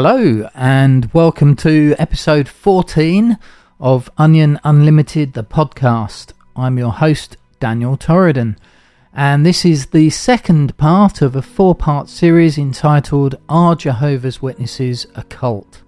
Hello, 0.00 0.48
and 0.54 1.12
welcome 1.12 1.56
to 1.56 1.96
episode 1.98 2.48
14 2.48 3.36
of 3.80 4.08
Onion 4.16 4.60
Unlimited, 4.62 5.32
the 5.32 5.42
podcast. 5.42 6.34
I'm 6.54 6.78
your 6.78 6.92
host, 6.92 7.36
Daniel 7.58 7.96
Torridon, 7.96 8.56
and 9.12 9.44
this 9.44 9.64
is 9.64 9.86
the 9.86 10.08
second 10.10 10.76
part 10.76 11.20
of 11.20 11.34
a 11.34 11.42
four 11.42 11.74
part 11.74 12.08
series 12.08 12.56
entitled 12.56 13.40
Are 13.48 13.74
Jehovah's 13.74 14.40
Witnesses 14.40 15.08
a 15.16 15.24
Cult? 15.24 15.82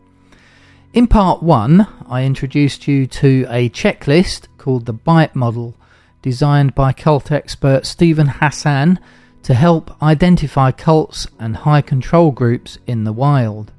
In 0.93 1.07
part 1.07 1.41
one, 1.41 1.87
I 2.09 2.25
introduced 2.25 2.89
you 2.89 3.07
to 3.07 3.47
a 3.49 3.71
checklist 3.71 4.49
called 4.59 4.87
the 4.87 4.93
BITE 4.93 5.37
model, 5.37 5.77
designed 6.21 6.75
by 6.75 6.93
cult 6.93 7.31
expert 7.31 7.87
Steven 7.87 8.27
Hassan 8.27 8.99
to 9.45 9.55
help 9.55 10.03
identify 10.03 10.73
cults 10.73 11.29
and 11.39 11.59
high 11.59 11.81
control 11.81 12.33
groups 12.33 12.77
in 12.89 13.05
the 13.05 13.13
wild. 13.13 13.71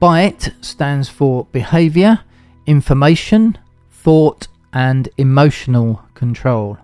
BITE 0.00 0.52
stands 0.60 1.08
for 1.08 1.46
Behavior, 1.50 2.20
Information, 2.66 3.58
Thought, 3.90 4.46
and 4.72 5.08
Emotional 5.18 6.04
Control. 6.14 6.78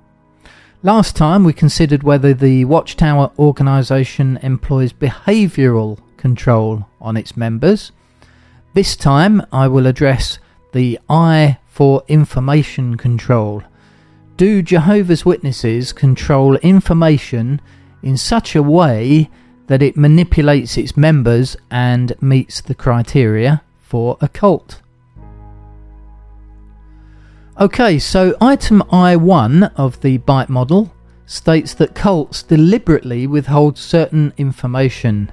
Last 0.83 1.15
time 1.15 1.45
we 1.45 1.53
considered 1.53 2.03
whether 2.03 2.35
the 2.35 2.65
Watchtower 2.65 3.31
organisation 3.39 4.37
employs 4.39 4.93
behavioural 4.93 6.01
control 6.17 6.89
on 7.01 7.17
its 7.17 7.37
members. 7.37 7.93
This 8.75 8.97
time 8.97 9.47
I 9.53 9.69
will 9.69 9.87
address 9.87 10.41
the 10.73 10.99
I 11.09 11.59
for 11.69 12.03
information 12.09 12.97
control. 12.97 13.63
Do 14.37 14.61
Jehovah's 14.61 15.25
Witnesses 15.25 15.93
control 15.93 16.57
information 16.57 17.61
in 18.03 18.17
such 18.17 18.57
a 18.57 18.63
way 18.63 19.31
that 19.67 19.83
it 19.83 19.97
manipulates 19.97 20.77
its 20.77 20.97
members 20.97 21.57
and 21.71 22.15
meets 22.21 22.61
the 22.61 22.75
criteria 22.75 23.63
for 23.81 24.19
a 24.21 24.29
cult. 24.29 24.81
Okay, 27.61 27.99
so 27.99 28.37
item 28.41 28.83
I1 28.91 29.73
of 29.77 30.01
the 30.01 30.19
BITE 30.19 30.49
model 30.49 30.93
states 31.27 31.73
that 31.75 31.95
cults 31.95 32.43
deliberately 32.43 33.27
withhold 33.27 33.79
certain 33.79 34.33
information. 34.37 35.31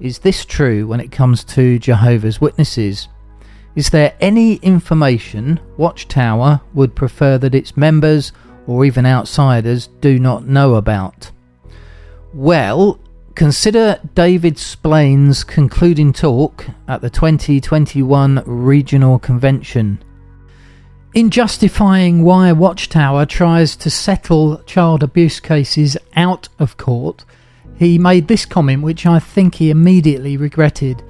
Is 0.00 0.18
this 0.18 0.44
true 0.44 0.86
when 0.86 1.00
it 1.00 1.12
comes 1.12 1.44
to 1.44 1.78
Jehovah's 1.78 2.40
Witnesses? 2.40 3.08
Is 3.74 3.90
there 3.90 4.14
any 4.20 4.56
information 4.56 5.60
Watchtower 5.76 6.60
would 6.74 6.94
prefer 6.94 7.38
that 7.38 7.54
its 7.54 7.76
members 7.76 8.32
or 8.66 8.84
even 8.84 9.06
outsiders 9.06 9.86
do 10.00 10.18
not 10.18 10.46
know 10.46 10.74
about? 10.74 11.30
Well, 12.34 12.98
Consider 13.34 13.98
David 14.14 14.58
Splane's 14.58 15.42
concluding 15.42 16.12
talk 16.12 16.66
at 16.86 17.00
the 17.00 17.08
2021 17.08 18.42
Regional 18.44 19.18
Convention. 19.18 20.02
In 21.14 21.30
justifying 21.30 22.24
why 22.24 22.52
Watchtower 22.52 23.24
tries 23.24 23.74
to 23.76 23.88
settle 23.88 24.58
child 24.64 25.02
abuse 25.02 25.40
cases 25.40 25.96
out 26.14 26.48
of 26.58 26.76
court, 26.76 27.24
he 27.74 27.98
made 27.98 28.28
this 28.28 28.44
comment 28.44 28.82
which 28.82 29.06
I 29.06 29.18
think 29.18 29.54
he 29.54 29.70
immediately 29.70 30.36
regretted. 30.36 31.02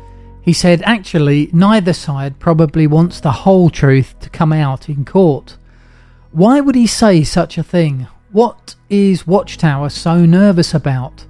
He 0.43 0.53
said, 0.53 0.81
Actually, 0.83 1.51
neither 1.53 1.93
side 1.93 2.39
probably 2.39 2.87
wants 2.87 3.19
the 3.19 3.33
whole 3.33 3.69
truth 3.69 4.15
to 4.21 4.31
come 4.31 4.53
out 4.53 4.89
in 4.89 5.05
court. 5.05 5.57
Why 6.31 6.61
would 6.61 6.77
he 6.77 6.87
say 6.87 7.25
such 7.25 7.59
a 7.59 7.65
thing? 7.65 8.07
What 8.31 8.77
is 8.89 9.27
Watchtower 9.27 9.89
so 9.89 10.25
nervous 10.25 10.73
about? 10.73 11.27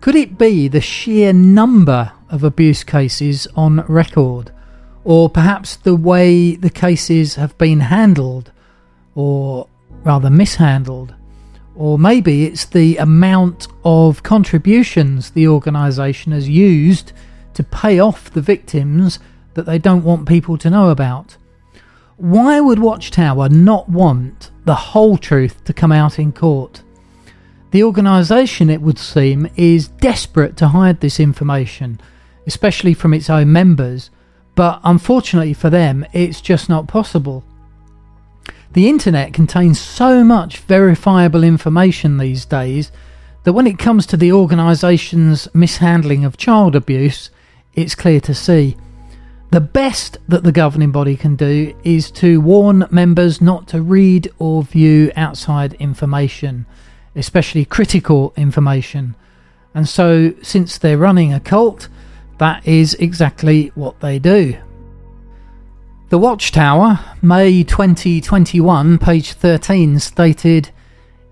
Could 0.00 0.14
it 0.14 0.38
be 0.38 0.68
the 0.68 0.80
sheer 0.80 1.32
number 1.32 2.12
of 2.30 2.44
abuse 2.44 2.84
cases 2.84 3.48
on 3.56 3.80
record? 3.88 4.52
Or 5.04 5.28
perhaps 5.28 5.74
the 5.74 5.96
way 5.96 6.54
the 6.54 6.70
cases 6.70 7.34
have 7.34 7.56
been 7.58 7.80
handled, 7.80 8.52
or 9.14 9.66
rather 10.04 10.30
mishandled? 10.30 11.14
Or 11.74 11.98
maybe 11.98 12.44
it's 12.44 12.64
the 12.64 12.96
amount 12.98 13.66
of 13.84 14.22
contributions 14.22 15.30
the 15.30 15.48
organisation 15.48 16.32
has 16.32 16.48
used 16.48 17.12
to 17.54 17.64
pay 17.64 17.98
off 17.98 18.30
the 18.30 18.40
victims 18.40 19.18
that 19.54 19.66
they 19.66 19.78
don't 19.78 20.04
want 20.04 20.28
people 20.28 20.56
to 20.58 20.70
know 20.70 20.90
about. 20.90 21.36
Why 22.16 22.60
would 22.60 22.78
Watchtower 22.78 23.48
not 23.48 23.88
want 23.88 24.50
the 24.64 24.74
whole 24.74 25.18
truth 25.18 25.64
to 25.64 25.72
come 25.72 25.90
out 25.90 26.18
in 26.18 26.32
court? 26.32 26.82
The 27.70 27.82
organisation, 27.82 28.70
it 28.70 28.80
would 28.80 28.98
seem, 28.98 29.48
is 29.56 29.88
desperate 29.88 30.56
to 30.56 30.68
hide 30.68 31.00
this 31.00 31.20
information, 31.20 32.00
especially 32.46 32.94
from 32.94 33.12
its 33.12 33.28
own 33.28 33.52
members, 33.52 34.10
but 34.54 34.80
unfortunately 34.84 35.52
for 35.52 35.68
them, 35.68 36.06
it's 36.12 36.40
just 36.40 36.68
not 36.68 36.88
possible. 36.88 37.44
The 38.72 38.88
internet 38.88 39.32
contains 39.32 39.78
so 39.78 40.24
much 40.24 40.58
verifiable 40.58 41.44
information 41.44 42.16
these 42.16 42.44
days 42.44 42.90
that 43.44 43.52
when 43.52 43.66
it 43.66 43.78
comes 43.78 44.06
to 44.06 44.16
the 44.16 44.32
organisation's 44.32 45.48
mishandling 45.54 46.24
of 46.24 46.36
child 46.36 46.74
abuse, 46.74 47.30
it's 47.74 47.94
clear 47.94 48.20
to 48.20 48.34
see. 48.34 48.76
The 49.50 49.60
best 49.60 50.18
that 50.28 50.42
the 50.42 50.52
governing 50.52 50.92
body 50.92 51.16
can 51.16 51.36
do 51.36 51.74
is 51.82 52.10
to 52.12 52.40
warn 52.40 52.86
members 52.90 53.40
not 53.40 53.68
to 53.68 53.80
read 53.80 54.30
or 54.38 54.62
view 54.62 55.10
outside 55.16 55.74
information 55.74 56.66
especially 57.18 57.64
critical 57.64 58.32
information. 58.36 59.14
And 59.74 59.88
so, 59.88 60.32
since 60.42 60.78
they're 60.78 60.96
running 60.96 61.34
a 61.34 61.40
cult, 61.40 61.88
that 62.38 62.66
is 62.66 62.94
exactly 62.94 63.72
what 63.74 64.00
they 64.00 64.18
do. 64.18 64.56
The 66.10 66.18
Watchtower, 66.18 67.00
May 67.20 67.62
2021, 67.62 68.98
page 68.98 69.32
13, 69.32 69.98
stated 69.98 70.70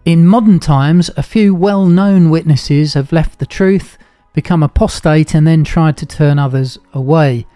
In 0.05 0.27
modern 0.27 0.61
times, 0.61 1.11
a 1.17 1.23
few 1.23 1.55
well 1.55 1.87
known 1.87 2.29
witnesses 2.29 2.93
have 2.93 3.11
left 3.11 3.39
the 3.39 3.47
truth, 3.47 3.97
become 4.35 4.63
apostate, 4.63 5.35
and 5.35 5.47
then 5.47 5.65
tried 5.65 5.97
to 5.97 6.07
turn 6.07 6.39
others 6.39 6.79
away. 6.93 7.47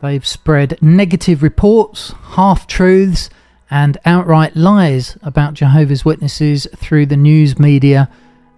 They've 0.00 0.24
spread 0.24 0.78
negative 0.80 1.42
reports, 1.42 2.14
half 2.36 2.68
truths, 2.68 3.28
and 3.70 3.98
outright 4.04 4.56
lies 4.56 5.16
about 5.22 5.54
Jehovah's 5.54 6.04
Witnesses 6.04 6.66
through 6.76 7.06
the 7.06 7.16
news 7.16 7.58
media 7.58 8.10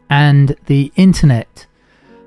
and 0.09 0.57
the 0.67 0.93
internet. 0.97 1.67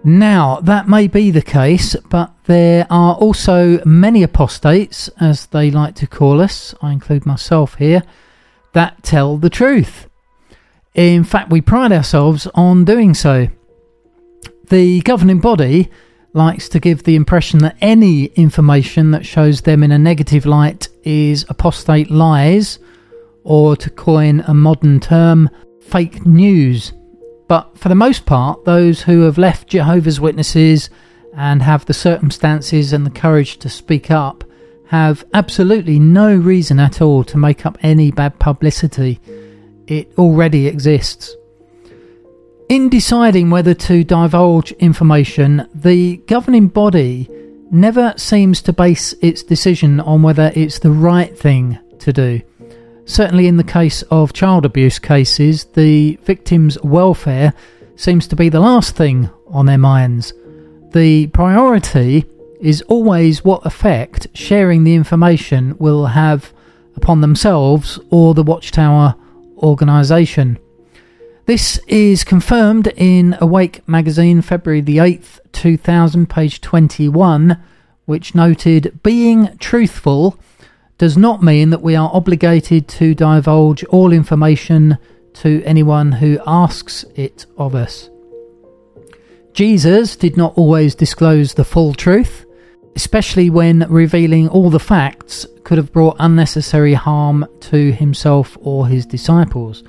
Now, 0.03 0.59
that 0.61 0.89
may 0.89 1.07
be 1.07 1.31
the 1.31 1.41
case, 1.41 1.95
but 2.09 2.33
there 2.45 2.85
are 2.89 3.15
also 3.15 3.81
many 3.85 4.21
apostates, 4.21 5.09
as 5.19 5.45
they 5.47 5.71
like 5.71 5.95
to 5.95 6.07
call 6.07 6.41
us, 6.41 6.75
I 6.81 6.91
include 6.91 7.25
myself 7.25 7.75
here, 7.75 8.03
that 8.73 9.01
tell 9.03 9.37
the 9.37 9.49
truth. 9.49 10.09
In 10.93 11.23
fact, 11.23 11.49
we 11.49 11.61
pride 11.61 11.93
ourselves 11.93 12.47
on 12.53 12.83
doing 12.83 13.13
so. 13.13 13.47
The 14.69 15.01
governing 15.01 15.39
body 15.39 15.89
likes 16.33 16.67
to 16.69 16.79
give 16.79 17.03
the 17.03 17.15
impression 17.15 17.59
that 17.59 17.77
any 17.79 18.25
information 18.25 19.11
that 19.11 19.25
shows 19.25 19.61
them 19.61 19.83
in 19.83 19.91
a 19.91 19.99
negative 19.99 20.45
light 20.45 20.89
is 21.03 21.45
apostate 21.47 22.11
lies, 22.11 22.79
or 23.43 23.75
to 23.75 23.89
coin 23.89 24.41
a 24.47 24.53
modern 24.53 24.99
term, 24.99 25.49
fake 25.81 26.25
news. 26.25 26.93
But 27.47 27.77
for 27.77 27.89
the 27.89 27.95
most 27.95 28.25
part, 28.25 28.65
those 28.65 29.01
who 29.01 29.21
have 29.21 29.37
left 29.37 29.67
Jehovah's 29.67 30.19
Witnesses 30.19 30.89
and 31.35 31.61
have 31.61 31.85
the 31.85 31.93
circumstances 31.93 32.93
and 32.93 33.05
the 33.05 33.11
courage 33.11 33.57
to 33.57 33.69
speak 33.69 34.11
up 34.11 34.43
have 34.87 35.25
absolutely 35.33 35.99
no 35.99 36.35
reason 36.35 36.79
at 36.79 37.01
all 37.01 37.23
to 37.23 37.37
make 37.37 37.65
up 37.65 37.77
any 37.81 38.11
bad 38.11 38.37
publicity. 38.39 39.19
It 39.87 40.13
already 40.17 40.67
exists. 40.67 41.35
In 42.69 42.89
deciding 42.89 43.49
whether 43.49 43.73
to 43.73 44.03
divulge 44.03 44.71
information, 44.73 45.67
the 45.73 46.17
governing 46.27 46.67
body 46.67 47.29
never 47.71 48.13
seems 48.17 48.61
to 48.61 48.73
base 48.73 49.13
its 49.21 49.43
decision 49.43 49.99
on 49.99 50.21
whether 50.21 50.51
it's 50.55 50.79
the 50.79 50.91
right 50.91 51.37
thing 51.37 51.77
to 51.99 52.13
do. 52.13 52.41
Certainly, 53.05 53.47
in 53.47 53.57
the 53.57 53.63
case 53.63 54.01
of 54.03 54.33
child 54.33 54.65
abuse 54.65 54.97
cases, 54.97 55.65
the 55.65 56.17
victim's 56.23 56.81
welfare 56.81 57.53
seems 57.95 58.27
to 58.27 58.35
be 58.35 58.49
the 58.49 58.59
last 58.59 58.95
thing 58.95 59.29
on 59.47 59.65
their 59.65 59.77
minds. 59.77 60.33
The 60.93 61.27
priority 61.27 62.25
is 62.61 62.81
always 62.83 63.43
what 63.43 63.65
effect 63.65 64.27
sharing 64.33 64.83
the 64.83 64.95
information 64.95 65.77
will 65.79 66.07
have 66.07 66.53
upon 66.95 67.19
themselves 67.21 67.99
or 68.09 68.33
the 68.33 68.43
Watchtower 68.43 69.15
organisation. 69.57 70.57
This 71.45 71.77
is 71.89 72.23
confirmed 72.23 72.87
in 72.95 73.35
Awake 73.41 73.85
magazine, 73.87 74.41
February 74.41 74.79
the 74.79 74.97
8th, 74.97 75.39
2000, 75.51 76.29
page 76.29 76.61
21, 76.61 77.61
which 78.05 78.33
noted 78.33 78.99
being 79.03 79.57
truthful 79.57 80.39
does 80.97 81.17
not 81.17 81.43
mean 81.43 81.69
that 81.71 81.81
we 81.81 81.95
are 81.95 82.09
obligated 82.13 82.87
to 82.87 83.15
divulge 83.15 83.83
all 83.85 84.13
information 84.13 84.97
to 85.33 85.63
anyone 85.65 86.11
who 86.11 86.39
asks 86.45 87.03
it 87.15 87.45
of 87.57 87.75
us. 87.75 88.09
Jesus 89.53 90.15
did 90.15 90.37
not 90.37 90.57
always 90.57 90.95
disclose 90.95 91.53
the 91.53 91.65
full 91.65 91.93
truth. 91.93 92.45
especially 92.95 93.49
when 93.49 93.79
revealing 93.89 94.47
all 94.49 94.69
the 94.69 94.79
facts 94.79 95.45
could 95.63 95.77
have 95.77 95.91
brought 95.91 96.15
unnecessary 96.19 96.93
harm 96.93 97.45
to 97.59 97.91
himself 97.91 98.57
or 98.61 98.87
his 98.87 99.05
disciples. 99.05 99.83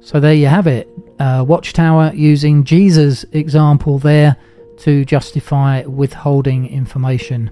So 0.00 0.18
there 0.18 0.34
you 0.34 0.46
have 0.46 0.66
it. 0.66 0.88
Uh, 1.18 1.44
Watchtower 1.46 2.12
using 2.14 2.64
Jesus' 2.64 3.24
example 3.32 3.98
there 3.98 4.36
to 4.78 5.04
justify 5.04 5.82
withholding 5.82 6.66
information. 6.66 7.50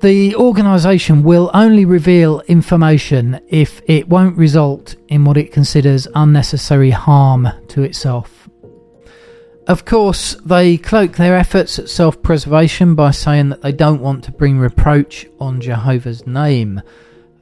The 0.00 0.34
organisation 0.34 1.22
will 1.22 1.50
only 1.52 1.84
reveal 1.84 2.40
information 2.48 3.38
if 3.48 3.82
it 3.84 4.08
won't 4.08 4.38
result 4.38 4.96
in 5.08 5.26
what 5.26 5.36
it 5.36 5.52
considers 5.52 6.08
unnecessary 6.14 6.88
harm 6.88 7.46
to 7.68 7.82
itself. 7.82 8.48
Of 9.68 9.84
course, 9.84 10.36
they 10.36 10.78
cloak 10.78 11.18
their 11.18 11.36
efforts 11.36 11.78
at 11.78 11.90
self 11.90 12.22
preservation 12.22 12.94
by 12.94 13.10
saying 13.10 13.50
that 13.50 13.60
they 13.60 13.72
don't 13.72 14.00
want 14.00 14.24
to 14.24 14.32
bring 14.32 14.58
reproach 14.58 15.26
on 15.38 15.60
Jehovah's 15.60 16.26
name. 16.26 16.80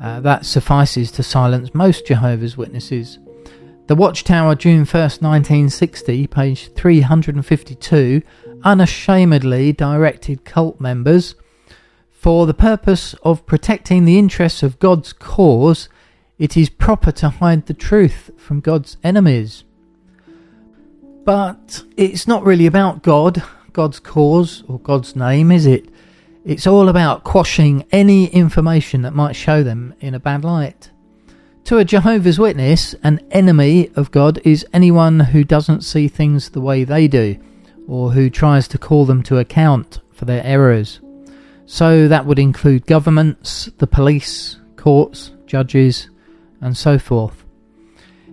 Uh, 0.00 0.18
that 0.20 0.44
suffices 0.44 1.12
to 1.12 1.22
silence 1.22 1.72
most 1.74 2.08
Jehovah's 2.08 2.56
Witnesses. 2.56 3.20
The 3.86 3.94
Watchtower, 3.94 4.56
June 4.56 4.84
1st, 4.84 5.22
1960, 5.22 6.26
page 6.26 6.72
352, 6.74 8.20
unashamedly 8.64 9.72
directed 9.72 10.44
cult 10.44 10.80
members 10.80 11.36
for 12.18 12.46
the 12.46 12.54
purpose 12.54 13.14
of 13.22 13.46
protecting 13.46 14.04
the 14.04 14.18
interests 14.18 14.64
of 14.64 14.80
God's 14.80 15.12
cause, 15.12 15.88
it 16.36 16.56
is 16.56 16.68
proper 16.68 17.12
to 17.12 17.28
hide 17.28 17.66
the 17.66 17.74
truth 17.74 18.32
from 18.36 18.58
God's 18.58 18.96
enemies. 19.04 19.62
But 21.24 21.84
it's 21.96 22.26
not 22.26 22.44
really 22.44 22.66
about 22.66 23.04
God, 23.04 23.40
God's 23.72 24.00
cause, 24.00 24.64
or 24.66 24.80
God's 24.80 25.14
name, 25.14 25.52
is 25.52 25.64
it? 25.64 25.88
It's 26.44 26.66
all 26.66 26.88
about 26.88 27.22
quashing 27.22 27.84
any 27.92 28.26
information 28.26 29.02
that 29.02 29.14
might 29.14 29.36
show 29.36 29.62
them 29.62 29.94
in 30.00 30.12
a 30.12 30.20
bad 30.20 30.42
light. 30.42 30.90
To 31.66 31.78
a 31.78 31.84
Jehovah's 31.84 32.40
Witness, 32.40 32.96
an 33.04 33.20
enemy 33.30 33.92
of 33.94 34.10
God 34.10 34.40
is 34.42 34.66
anyone 34.72 35.20
who 35.20 35.44
doesn't 35.44 35.82
see 35.82 36.08
things 36.08 36.50
the 36.50 36.60
way 36.60 36.82
they 36.82 37.06
do, 37.06 37.38
or 37.86 38.10
who 38.10 38.28
tries 38.28 38.66
to 38.68 38.78
call 38.78 39.04
them 39.04 39.22
to 39.22 39.38
account 39.38 40.00
for 40.10 40.24
their 40.24 40.42
errors. 40.42 40.98
So 41.70 42.08
that 42.08 42.24
would 42.24 42.38
include 42.38 42.86
governments, 42.86 43.66
the 43.76 43.86
police, 43.86 44.56
courts, 44.76 45.32
judges, 45.44 46.08
and 46.62 46.74
so 46.74 46.98
forth. 46.98 47.44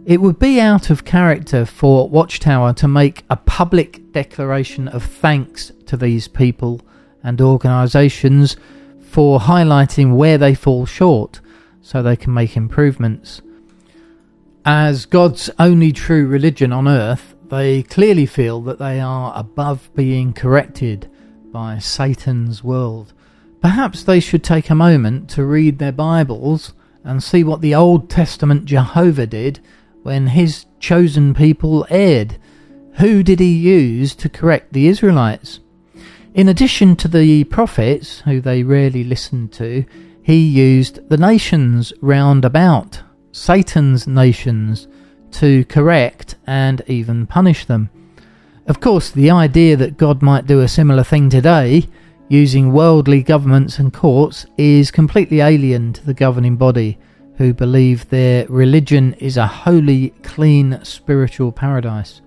It 0.05 0.21
would 0.21 0.39
be 0.39 0.61
out 0.61 0.89
of 0.89 1.03
character 1.03 1.65
for 1.65 2.07
Watchtower 2.07 2.71
to 2.75 2.87
make 2.87 3.25
a 3.29 3.35
public 3.35 4.13
declaration 4.13 4.87
of 4.87 5.03
thanks 5.03 5.73
to 5.87 5.97
these 5.97 6.29
people 6.29 6.79
and 7.23 7.41
organisations 7.41 8.55
for 9.01 9.41
highlighting 9.41 10.15
where 10.15 10.37
they 10.37 10.55
fall 10.55 10.85
short 10.85 11.41
so 11.81 12.01
they 12.01 12.15
can 12.15 12.33
make 12.33 12.55
improvements. 12.55 13.41
As 14.63 15.05
God's 15.05 15.49
only 15.59 15.91
true 15.91 16.25
religion 16.25 16.71
on 16.71 16.87
earth, 16.87 17.35
they 17.49 17.83
clearly 17.83 18.27
feel 18.27 18.61
that 18.61 18.79
they 18.79 19.01
are 19.01 19.33
above 19.35 19.89
being 19.93 20.31
corrected 20.31 21.11
by 21.51 21.79
Satan's 21.79 22.63
world 22.63 23.11
Perhaps 23.61 24.03
they 24.03 24.19
should 24.19 24.43
take 24.43 24.69
a 24.69 24.75
moment 24.75 25.29
to 25.31 25.43
read 25.43 25.79
their 25.79 25.91
Bibles 25.91 26.73
and 27.03 27.21
see 27.23 27.43
what 27.43 27.61
the 27.61 27.75
Old 27.75 28.09
Testament 28.09 28.65
Jehovah 28.65 29.27
did 29.27 29.59
when 30.03 30.27
his 30.27 30.65
chosen 30.79 31.33
people 31.33 31.85
erred. 31.89 32.37
Who 32.97 33.23
did 33.23 33.39
he 33.39 33.53
use 33.53 34.15
to 34.15 34.29
correct 34.29 34.73
the 34.73 34.87
Israelites? 34.87 35.59
In 36.33 36.47
addition 36.47 36.95
to 36.97 37.07
the 37.07 37.43
prophets, 37.45 38.19
who 38.21 38.41
they 38.41 38.63
rarely 38.63 39.03
listened 39.03 39.51
to, 39.53 39.85
he 40.21 40.45
used 40.45 41.07
the 41.09 41.17
nations 41.17 41.93
round 42.01 42.45
about, 42.45 43.01
Satan's 43.31 44.07
nations, 44.07 44.87
to 45.31 45.65
correct 45.65 46.35
and 46.47 46.81
even 46.87 47.27
punish 47.27 47.65
them. 47.65 47.89
Of 48.67 48.79
course, 48.79 49.11
the 49.11 49.29
idea 49.29 49.77
that 49.77 49.97
God 49.97 50.21
might 50.21 50.47
do 50.47 50.61
a 50.61 50.67
similar 50.67 51.03
thing 51.03 51.29
today 51.29 51.87
using 52.27 52.73
worldly 52.73 53.21
governments 53.21 53.79
and 53.79 53.93
courts 53.93 54.45
is 54.57 54.91
completely 54.91 55.41
alien 55.41 55.93
to 55.93 56.05
the 56.05 56.13
governing 56.13 56.55
body, 56.55 56.97
who 57.37 57.53
believe 57.53 58.09
their 58.09 58.47
religion 58.47 59.13
is 59.15 59.37
a 59.37 59.47
holy, 59.47 60.09
clean 60.23 60.79
spiritual 60.83 61.51
paradise. 61.51 62.21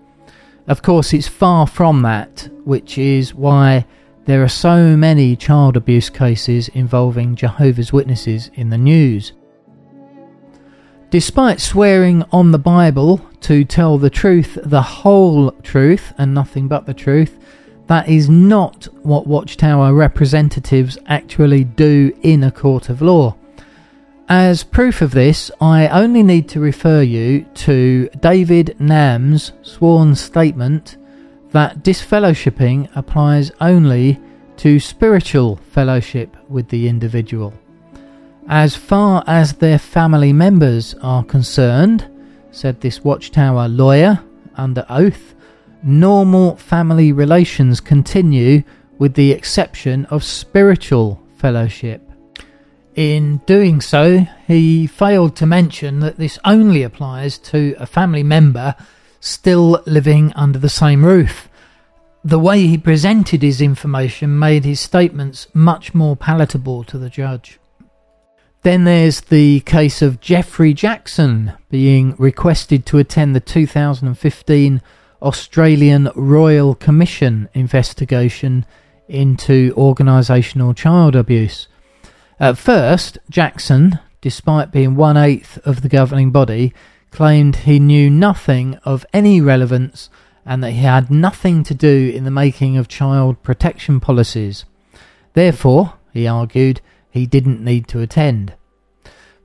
Of 0.66 0.82
course, 0.82 1.14
it's 1.14 1.28
far 1.28 1.66
from 1.66 2.02
that, 2.02 2.48
which 2.64 2.98
is 2.98 3.34
why 3.34 3.86
there 4.26 4.42
are 4.42 4.48
so 4.48 4.96
many 4.96 5.34
child 5.34 5.76
abuse 5.76 6.10
cases 6.10 6.68
involving 6.68 7.34
Jehovah's 7.34 7.92
Witnesses 7.92 8.50
in 8.52 8.68
the 8.68 8.76
news. 8.76 9.32
Despite 11.08 11.58
swearing 11.58 12.22
on 12.30 12.50
the 12.50 12.58
Bible 12.58 13.26
to 13.40 13.64
tell 13.64 13.96
the 13.96 14.10
truth, 14.10 14.58
the 14.62 14.82
whole 14.82 15.52
truth, 15.62 16.12
and 16.18 16.34
nothing 16.34 16.68
but 16.68 16.84
the 16.84 16.92
truth, 16.92 17.38
that 17.88 18.08
is 18.08 18.28
not 18.28 18.84
what 19.02 19.26
Watchtower 19.26 19.94
representatives 19.94 20.96
actually 21.06 21.64
do 21.64 22.16
in 22.22 22.44
a 22.44 22.50
court 22.50 22.88
of 22.88 23.02
law. 23.02 23.34
As 24.28 24.62
proof 24.62 25.00
of 25.00 25.12
this, 25.12 25.50
I 25.58 25.88
only 25.88 26.22
need 26.22 26.50
to 26.50 26.60
refer 26.60 27.00
you 27.00 27.46
to 27.66 28.10
David 28.20 28.76
Nam's 28.78 29.52
sworn 29.62 30.14
statement 30.14 30.98
that 31.50 31.82
disfellowshipping 31.82 32.90
applies 32.94 33.50
only 33.60 34.20
to 34.58 34.78
spiritual 34.78 35.56
fellowship 35.56 36.36
with 36.46 36.68
the 36.68 36.88
individual. 36.88 37.54
As 38.48 38.76
far 38.76 39.24
as 39.26 39.54
their 39.54 39.78
family 39.78 40.34
members 40.34 40.94
are 41.00 41.24
concerned, 41.24 42.06
said 42.50 42.82
this 42.82 43.02
Watchtower 43.02 43.66
lawyer 43.66 44.20
under 44.56 44.84
oath, 44.90 45.34
normal 45.82 46.56
family 46.56 47.12
relations 47.12 47.80
continue 47.80 48.62
with 48.98 49.14
the 49.14 49.32
exception 49.32 50.04
of 50.06 50.24
spiritual 50.24 51.20
fellowship. 51.36 52.02
In 52.94 53.38
doing 53.46 53.80
so, 53.80 54.26
he 54.46 54.86
failed 54.88 55.36
to 55.36 55.46
mention 55.46 56.00
that 56.00 56.16
this 56.16 56.38
only 56.44 56.82
applies 56.82 57.38
to 57.38 57.76
a 57.78 57.86
family 57.86 58.24
member 58.24 58.74
still 59.20 59.82
living 59.86 60.32
under 60.34 60.58
the 60.58 60.68
same 60.68 61.04
roof. 61.04 61.48
The 62.24 62.40
way 62.40 62.66
he 62.66 62.76
presented 62.76 63.42
his 63.42 63.60
information 63.60 64.38
made 64.38 64.64
his 64.64 64.80
statements 64.80 65.46
much 65.54 65.94
more 65.94 66.16
palatable 66.16 66.82
to 66.84 66.98
the 66.98 67.08
judge. 67.08 67.60
Then 68.62 68.82
there's 68.82 69.20
the 69.20 69.60
case 69.60 70.02
of 70.02 70.20
Geoffrey 70.20 70.74
Jackson 70.74 71.52
being 71.70 72.16
requested 72.18 72.84
to 72.86 72.98
attend 72.98 73.36
the 73.36 73.40
2015 73.40 74.82
Australian 75.22 76.10
Royal 76.14 76.74
Commission 76.74 77.48
investigation 77.54 78.64
into 79.08 79.74
organisational 79.74 80.76
child 80.76 81.16
abuse. 81.16 81.68
At 82.38 82.58
first, 82.58 83.18
Jackson, 83.28 83.98
despite 84.20 84.70
being 84.70 84.94
one 84.94 85.16
eighth 85.16 85.58
of 85.66 85.82
the 85.82 85.88
governing 85.88 86.30
body, 86.30 86.72
claimed 87.10 87.56
he 87.56 87.78
knew 87.78 88.10
nothing 88.10 88.74
of 88.84 89.06
any 89.12 89.40
relevance 89.40 90.10
and 90.44 90.62
that 90.62 90.72
he 90.72 90.82
had 90.82 91.10
nothing 91.10 91.62
to 91.64 91.74
do 91.74 92.12
in 92.14 92.24
the 92.24 92.30
making 92.30 92.76
of 92.76 92.88
child 92.88 93.42
protection 93.42 94.00
policies. 94.00 94.64
Therefore, 95.34 95.94
he 96.12 96.26
argued, 96.26 96.80
he 97.10 97.26
didn't 97.26 97.62
need 97.62 97.88
to 97.88 98.00
attend. 98.00 98.54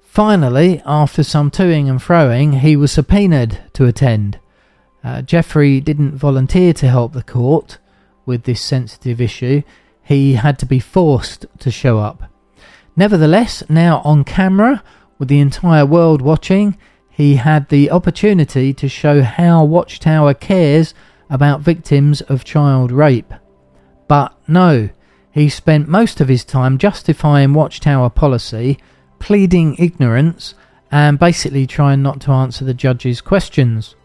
Finally, 0.01 0.81
after 0.85 1.23
some 1.23 1.49
toing 1.49 1.89
and 1.89 1.99
froing, 1.99 2.59
he 2.59 2.75
was 2.75 2.91
subpoenaed 2.91 3.59
to 3.73 3.85
attend. 3.85 4.37
Uh, 5.03 5.21
Geoffrey 5.21 5.81
didn't 5.81 6.15
volunteer 6.15 6.73
to 6.73 6.87
help 6.87 7.13
the 7.13 7.23
court 7.23 7.77
with 8.25 8.43
this 8.43 8.61
sensitive 8.61 9.19
issue. 9.19 9.61
He 10.01 10.33
had 10.33 10.57
to 10.59 10.65
be 10.65 10.79
forced 10.79 11.45
to 11.59 11.71
show 11.71 11.99
up. 11.99 12.23
Nevertheless, 12.95 13.63
now 13.69 14.01
on 14.05 14.23
camera, 14.23 14.83
with 15.17 15.27
the 15.27 15.39
entire 15.39 15.85
world 15.85 16.21
watching, 16.21 16.77
he 17.09 17.35
had 17.35 17.69
the 17.69 17.91
opportunity 17.91 18.73
to 18.73 18.87
show 18.87 19.21
how 19.21 19.63
Watchtower 19.63 20.33
cares 20.33 20.93
about 21.29 21.61
victims 21.61 22.21
of 22.21 22.43
child 22.43 22.91
rape. 22.91 23.33
But 24.07 24.35
no, 24.47 24.89
he 25.31 25.49
spent 25.49 25.87
most 25.87 26.21
of 26.21 26.27
his 26.27 26.45
time 26.45 26.77
justifying 26.77 27.53
Watchtower 27.53 28.09
policy, 28.09 28.77
pleading 29.19 29.75
ignorance, 29.79 30.53
and 30.91 31.17
basically 31.17 31.65
trying 31.65 32.03
not 32.03 32.21
to 32.21 32.31
answer 32.31 32.63
the 32.63 32.73
judge's 32.73 33.21
questions. 33.21 33.95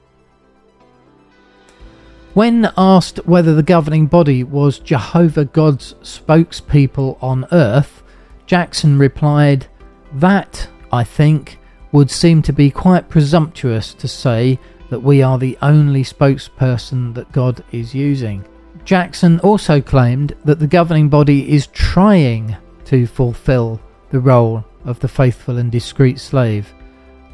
When 2.35 2.71
asked 2.77 3.27
whether 3.27 3.55
the 3.55 3.63
governing 3.63 4.07
body 4.07 4.45
was 4.45 4.79
Jehovah 4.79 5.47
God's 5.47 5.95
spokespeople 6.03 7.21
on 7.23 7.47
earth, 7.53 8.03
Jackson 8.47 8.99
replied, 8.99 9.67
That, 10.13 10.69
I 10.93 11.05
think, 11.05 11.59
would 11.93 12.11
seem 12.11 12.43
to 12.43 12.53
be 12.53 12.71
quite 12.71 13.09
presumptuous 13.09 13.95
to 13.95 14.07
say 14.07 14.59
that 14.91 15.01
we 15.01 15.23
are 15.23 15.39
the 15.39 15.59
only 15.63 16.05
spokesperson 16.05 17.15
that 17.15 17.33
God 17.33 17.65
is 17.73 17.95
using. 17.95 18.45
Jackson 18.85 19.41
also 19.41 19.81
claimed 19.81 20.35
that 20.45 20.59
the 20.59 20.67
governing 20.67 21.09
body 21.09 21.51
is 21.53 21.67
trying 21.69 22.57
to 22.87 23.07
fulfill 23.07 23.81
the 24.11 24.21
role 24.21 24.65
of 24.85 25.01
the 25.01 25.09
faithful 25.09 25.59
and 25.59 25.71
discreet 25.71 26.19
slave, 26.19 26.73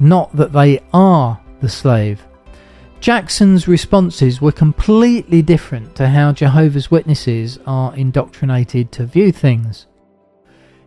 not 0.00 0.34
that 0.34 0.52
they 0.52 0.80
are 0.92 1.40
the 1.60 1.68
slave. 1.68 2.24
Jackson's 3.04 3.68
responses 3.68 4.40
were 4.40 4.50
completely 4.50 5.42
different 5.42 5.94
to 5.94 6.08
how 6.08 6.32
Jehovah's 6.32 6.90
Witnesses 6.90 7.58
are 7.66 7.94
indoctrinated 7.94 8.92
to 8.92 9.04
view 9.04 9.30
things. 9.30 9.86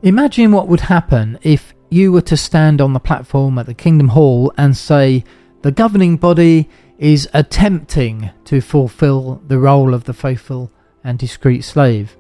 Imagine 0.02 0.52
what 0.52 0.68
would 0.68 0.80
happen 0.80 1.38
if 1.44 1.76
you 1.92 2.12
were 2.12 2.24
to 2.24 2.36
stand 2.36 2.82
on 2.82 2.94
the 2.94 3.00
platform 3.00 3.60
at 3.60 3.68
the 3.68 3.76
Kingdom 3.76 4.08
Hall 4.08 4.52
and 4.58 4.76
say, 4.76 5.26
The 5.62 5.72
governing 5.72 6.18
body 6.18 6.68
is 6.98 7.30
attempting 7.36 8.32
to 8.46 8.62
fulfill 8.62 9.40
the 9.46 9.60
role 9.60 9.94
of 9.94 10.06
the 10.06 10.14
faithful 10.14 10.72
and 11.04 11.20
discreet 11.20 11.64
slave. 11.64 12.18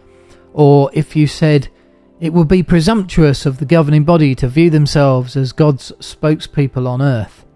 Or 0.53 0.91
if 0.93 1.15
you 1.15 1.25
said, 1.25 1.69
It 2.19 2.33
would 2.33 2.47
be 2.47 2.61
presumptuous 2.61 3.47
of 3.47 3.57
the 3.57 3.65
governing 3.65 4.03
body 4.03 4.35
to 4.35 4.47
view 4.47 4.69
themselves 4.69 5.35
as 5.35 5.53
God's 5.53 5.91
spokespeople 5.93 6.87
on 6.87 7.01
earth. 7.01 7.46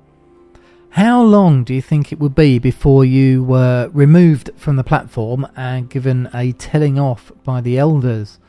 How 0.95 1.21
long 1.21 1.63
do 1.63 1.73
you 1.73 1.81
think 1.81 2.11
it 2.11 2.19
would 2.19 2.35
be 2.35 2.59
before 2.59 3.05
you 3.05 3.45
were 3.45 3.89
removed 3.93 4.49
from 4.57 4.75
the 4.75 4.83
platform 4.83 5.47
and 5.55 5.89
given 5.89 6.29
a 6.33 6.51
telling 6.51 6.99
off 6.99 7.31
by 7.45 7.61
the 7.61 7.77
elders? 7.77 8.39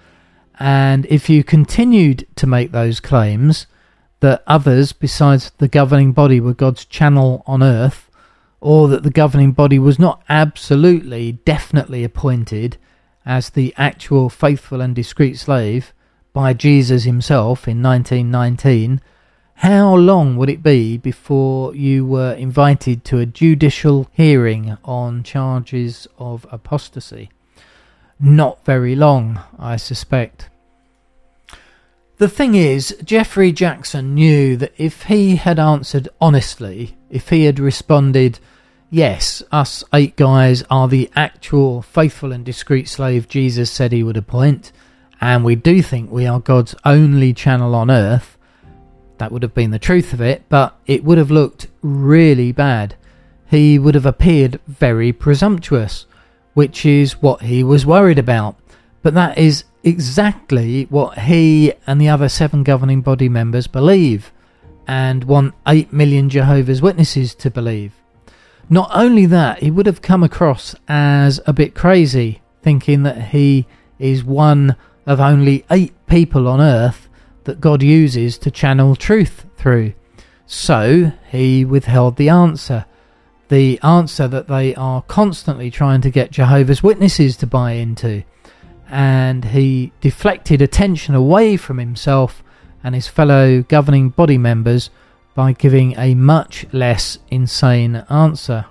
And 0.59 1.07
if 1.07 1.31
you 1.31 1.45
continued 1.45 2.27
to 2.35 2.49
make 2.49 2.73
those 2.73 2.99
claims 2.99 3.69
that 4.19 4.43
others 4.49 4.93
besides 4.93 5.53
the 5.59 5.69
governing 5.69 6.11
body 6.11 6.41
were 6.41 6.53
God's 6.53 6.85
channel 6.85 7.45
on 7.47 7.63
earth, 7.63 8.11
or 8.61 8.89
that 8.89 9.05
the 9.05 9.11
governing 9.11 9.53
body 9.53 9.79
was 9.79 10.01
not 10.01 10.21
absolutely, 10.29 11.33
definitely 11.45 12.03
appointed 12.03 12.77
as 13.25 13.51
the 13.51 13.73
actual 13.77 14.29
faithful 14.29 14.81
and 14.81 14.97
discreet 14.97 15.39
slave 15.39 15.93
by 16.33 16.53
Jesus 16.53 17.05
himself 17.05 17.69
in 17.69 17.81
1919, 17.81 19.01
how 19.63 19.95
long 19.95 20.35
would 20.37 20.51
it 20.51 20.61
be 20.61 20.99
before 20.99 21.73
you 21.77 22.05
were 22.05 22.33
invited 22.33 23.05
to 23.05 23.19
a 23.19 23.27
judicial 23.27 24.09
hearing 24.13 24.77
on 24.85 25.23
charges 25.23 26.09
of 26.19 26.45
apostasy? 26.51 27.31
Not 28.19 28.65
very 28.65 28.97
long, 28.97 29.41
I 29.61 29.77
suspect. 29.77 30.51
The 32.17 32.29
thing 32.29 32.57
is, 32.57 32.97
Geoffrey 33.05 33.53
Jackson 33.53 34.17
knew 34.17 34.57
that 34.57 34.73
if 34.79 35.05
he 35.05 35.37
had 35.37 35.61
answered 35.61 36.09
honestly, 36.21 36.97
if 37.09 37.29
he 37.29 37.45
had 37.45 37.61
responded, 37.61 38.41
Yes, 38.91 39.45
us 39.53 39.85
eight 39.95 40.17
guys 40.17 40.65
are 40.71 40.89
the 40.89 41.09
actual 41.15 41.83
faithful 41.83 42.33
and 42.33 42.45
discreet 42.45 42.89
slave 42.89 43.29
Jesus 43.29 43.71
said 43.71 43.93
he 43.93 44.03
would 44.03 44.17
appoint, 44.17 44.73
and 45.21 45.45
we 45.45 45.55
do 45.55 45.83
think 45.83 46.11
we 46.11 46.27
are 46.27 46.41
God's 46.41 46.75
only 46.85 47.33
channel 47.33 47.77
on 47.77 47.93
earth, 47.93 48.32
that 49.23 49.31
would 49.31 49.45
have 49.45 49.55
been 49.55 49.71
the 49.71 49.79
truth 49.79 50.13
of 50.13 50.21
it, 50.21 50.43
but 50.49 50.77
it 50.85 51.05
would 51.05 51.17
have 51.17 51.31
looked 51.31 51.69
really 51.81 52.51
bad. 52.51 52.97
He 53.49 53.79
would 53.79 53.95
have 53.95 54.05
appeared 54.05 54.59
very 54.67 55.13
presumptuous, 55.13 56.07
which 56.55 56.85
is 56.85 57.23
what 57.23 57.43
he 57.43 57.63
was 57.63 57.87
worried 57.87 58.19
about. 58.19 58.57
But 59.01 59.15
that 59.15 59.39
is 59.39 59.63
exactly 59.85 60.87
what 60.91 61.21
he 61.21 61.73
and 61.87 62.01
the 62.01 62.09
other 62.09 62.29
seven 62.29 62.65
governing 62.65 63.01
body 63.01 63.29
members 63.29 63.69
believe, 63.69 64.33
and 64.89 65.23
want 65.23 65.55
8 65.69 65.93
million 65.93 66.29
Jehovah's 66.29 66.83
Witnesses 66.83 67.33
to 67.37 67.49
believe. 67.49 67.93
Not 68.69 68.91
only 68.93 69.27
that, 69.27 69.61
he 69.63 69.71
would 69.71 69.87
have 69.87 70.03
come 70.03 70.25
across 70.25 70.75
as 70.89 71.39
a 71.47 71.53
bit 71.53 71.77
crazy, 71.77 72.43
thinking 72.61 73.05
that 73.05 73.29
he 73.29 73.69
is 74.01 74.25
one 74.25 74.75
of 75.07 75.21
only 75.21 75.65
eight 75.71 75.95
people 76.09 76.49
on 76.49 76.61
earth 76.61 77.09
that 77.45 77.61
God 77.61 77.83
uses 77.83 78.39
to 78.39 78.51
channel 78.51 78.97
truth 78.97 79.47
through. 79.57 79.95
So 80.47 81.13
he 81.31 81.65
withheld 81.65 82.17
the 82.17 82.29
answer. 82.29 82.85
The 83.49 83.81
answer 83.83 84.29
that 84.29 84.49
they 84.49 84.75
are 84.75 85.03
constantly 85.03 85.71
trying 85.71 86.01
to 86.03 86.11
get 86.11 86.31
Jehovah's 86.31 86.83
Witnesses 86.83 87.37
to 87.39 87.47
buy 87.47 87.73
into. 87.73 88.25
And 88.89 89.47
he 89.47 89.93
deflected 90.01 90.61
attention 90.61 91.15
away 91.15 91.57
from 91.57 91.79
himself 91.79 92.43
and 92.85 92.95
his 92.95 93.09
fellow 93.09 93.63
governing 93.63 94.11
body 94.11 94.39
members 94.39 94.91
by 95.35 95.53
giving 95.53 95.97
a 95.99 96.15
much 96.15 96.67
less 96.73 97.19
insane 97.31 98.05
answer. 98.11 98.67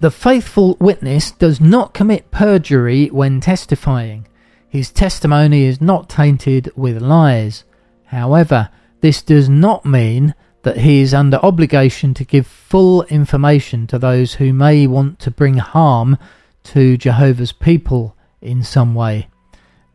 The 0.00 0.12
faithful 0.12 0.76
witness 0.78 1.32
does 1.32 1.60
not 1.60 1.92
commit 1.92 2.30
perjury 2.30 3.08
when 3.08 3.40
testifying. 3.40 4.28
His 4.68 4.92
testimony 4.92 5.64
is 5.64 5.80
not 5.80 6.08
tainted 6.08 6.70
with 6.76 7.02
lies. 7.02 7.64
However, 8.04 8.70
this 9.00 9.22
does 9.22 9.48
not 9.48 9.84
mean 9.84 10.36
that 10.62 10.78
he 10.78 11.00
is 11.00 11.12
under 11.12 11.38
obligation 11.38 12.14
to 12.14 12.24
give 12.24 12.46
full 12.46 13.02
information 13.04 13.88
to 13.88 13.98
those 13.98 14.34
who 14.34 14.52
may 14.52 14.86
want 14.86 15.18
to 15.20 15.32
bring 15.32 15.56
harm 15.56 16.16
to 16.62 16.96
Jehovah's 16.96 17.52
people 17.52 18.14
in 18.40 18.62
some 18.62 18.94
way. 18.94 19.26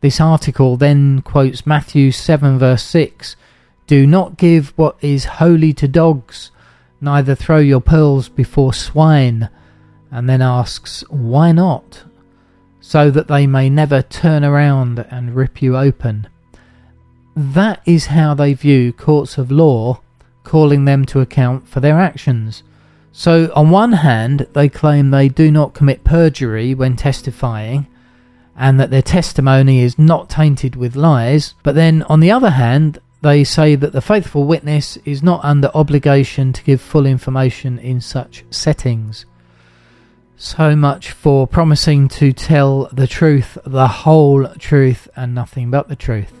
This 0.02 0.20
article 0.20 0.76
then 0.76 1.22
quotes 1.22 1.64
Matthew 1.64 2.10
7, 2.12 2.58
verse 2.58 2.82
6 2.82 3.36
Do 3.86 4.06
not 4.06 4.36
give 4.36 4.76
what 4.76 4.98
is 5.00 5.24
holy 5.24 5.72
to 5.72 5.88
dogs, 5.88 6.50
neither 7.00 7.34
throw 7.34 7.58
your 7.58 7.80
pearls 7.80 8.28
before 8.28 8.74
swine 8.74 9.48
and 10.14 10.30
then 10.30 10.40
asks, 10.40 11.02
Why 11.10 11.50
not? 11.50 12.04
So 12.80 13.10
that 13.10 13.26
they 13.26 13.48
may 13.48 13.68
never 13.68 14.00
turn 14.00 14.44
around 14.44 15.04
and 15.10 15.34
rip 15.34 15.60
you 15.60 15.76
open. 15.76 16.28
That 17.34 17.82
is 17.84 18.06
how 18.06 18.32
they 18.34 18.54
view 18.54 18.92
courts 18.92 19.38
of 19.38 19.50
law, 19.50 20.00
calling 20.44 20.84
them 20.84 21.04
to 21.06 21.20
account 21.20 21.66
for 21.66 21.80
their 21.80 21.98
actions. 21.98 22.62
So, 23.10 23.50
on 23.56 23.70
one 23.70 23.92
hand, 23.92 24.46
they 24.52 24.68
claim 24.68 25.10
they 25.10 25.28
do 25.28 25.50
not 25.50 25.74
commit 25.74 26.04
perjury 26.04 26.76
when 26.76 26.94
testifying, 26.94 27.88
and 28.56 28.78
that 28.78 28.90
their 28.90 29.02
testimony 29.02 29.80
is 29.80 29.98
not 29.98 30.30
tainted 30.30 30.76
with 30.76 30.94
lies, 30.94 31.54
but 31.64 31.74
then, 31.74 32.04
on 32.04 32.20
the 32.20 32.30
other 32.30 32.50
hand, 32.50 33.00
they 33.22 33.42
say 33.42 33.74
that 33.74 33.92
the 33.92 34.00
faithful 34.00 34.44
witness 34.44 34.96
is 35.04 35.24
not 35.24 35.44
under 35.44 35.70
obligation 35.74 36.52
to 36.52 36.62
give 36.62 36.80
full 36.80 37.06
information 37.06 37.80
in 37.80 38.00
such 38.00 38.44
settings. 38.50 39.26
So 40.36 40.74
much 40.74 41.12
for 41.12 41.46
promising 41.46 42.08
to 42.08 42.32
tell 42.32 42.88
the 42.92 43.06
truth, 43.06 43.56
the 43.64 43.86
whole 43.86 44.48
truth, 44.58 45.08
and 45.14 45.32
nothing 45.32 45.70
but 45.70 45.88
the 45.88 45.96
truth. 45.96 46.32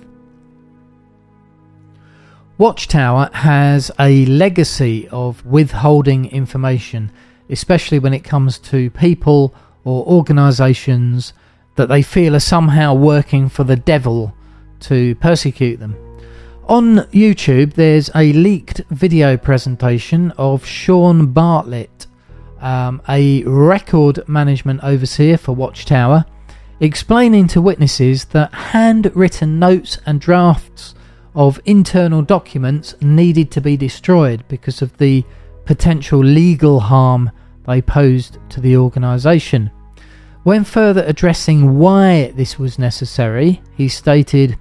Watchtower 2.58 3.30
has 3.32 3.92
a 3.98 4.26
legacy 4.26 5.08
of 5.08 5.44
withholding 5.46 6.26
information, 6.26 7.12
especially 7.48 8.00
when 8.00 8.12
it 8.12 8.24
comes 8.24 8.58
to 8.60 8.90
people 8.90 9.54
or 9.84 10.04
organisations 10.06 11.32
that 11.76 11.88
they 11.88 12.02
feel 12.02 12.34
are 12.34 12.40
somehow 12.40 12.94
working 12.94 13.48
for 13.48 13.62
the 13.62 13.76
devil 13.76 14.34
to 14.80 15.14
persecute 15.16 15.78
them. 15.78 15.96
On 16.68 16.98
YouTube, 17.12 17.74
there's 17.74 18.10
a 18.14 18.32
leaked 18.32 18.80
video 18.90 19.36
presentation 19.36 20.32
of 20.32 20.64
Sean 20.64 21.26
Bartlett 21.32 21.93
um, 22.64 23.02
a 23.08 23.44
record 23.44 24.26
management 24.26 24.82
overseer 24.82 25.36
for 25.36 25.52
Watchtower, 25.52 26.24
explaining 26.80 27.46
to 27.48 27.60
witnesses 27.60 28.24
that 28.26 28.52
handwritten 28.54 29.58
notes 29.58 29.98
and 30.06 30.18
drafts 30.18 30.94
of 31.34 31.60
internal 31.66 32.22
documents 32.22 32.94
needed 33.02 33.50
to 33.50 33.60
be 33.60 33.76
destroyed 33.76 34.44
because 34.48 34.80
of 34.80 34.96
the 34.96 35.22
potential 35.66 36.20
legal 36.20 36.80
harm 36.80 37.30
they 37.66 37.82
posed 37.82 38.38
to 38.48 38.60
the 38.60 38.76
organisation. 38.76 39.70
When 40.42 40.64
further 40.64 41.04
addressing 41.06 41.78
why 41.78 42.32
this 42.34 42.58
was 42.58 42.78
necessary, 42.78 43.62
he 43.76 43.88
stated, 43.88 44.58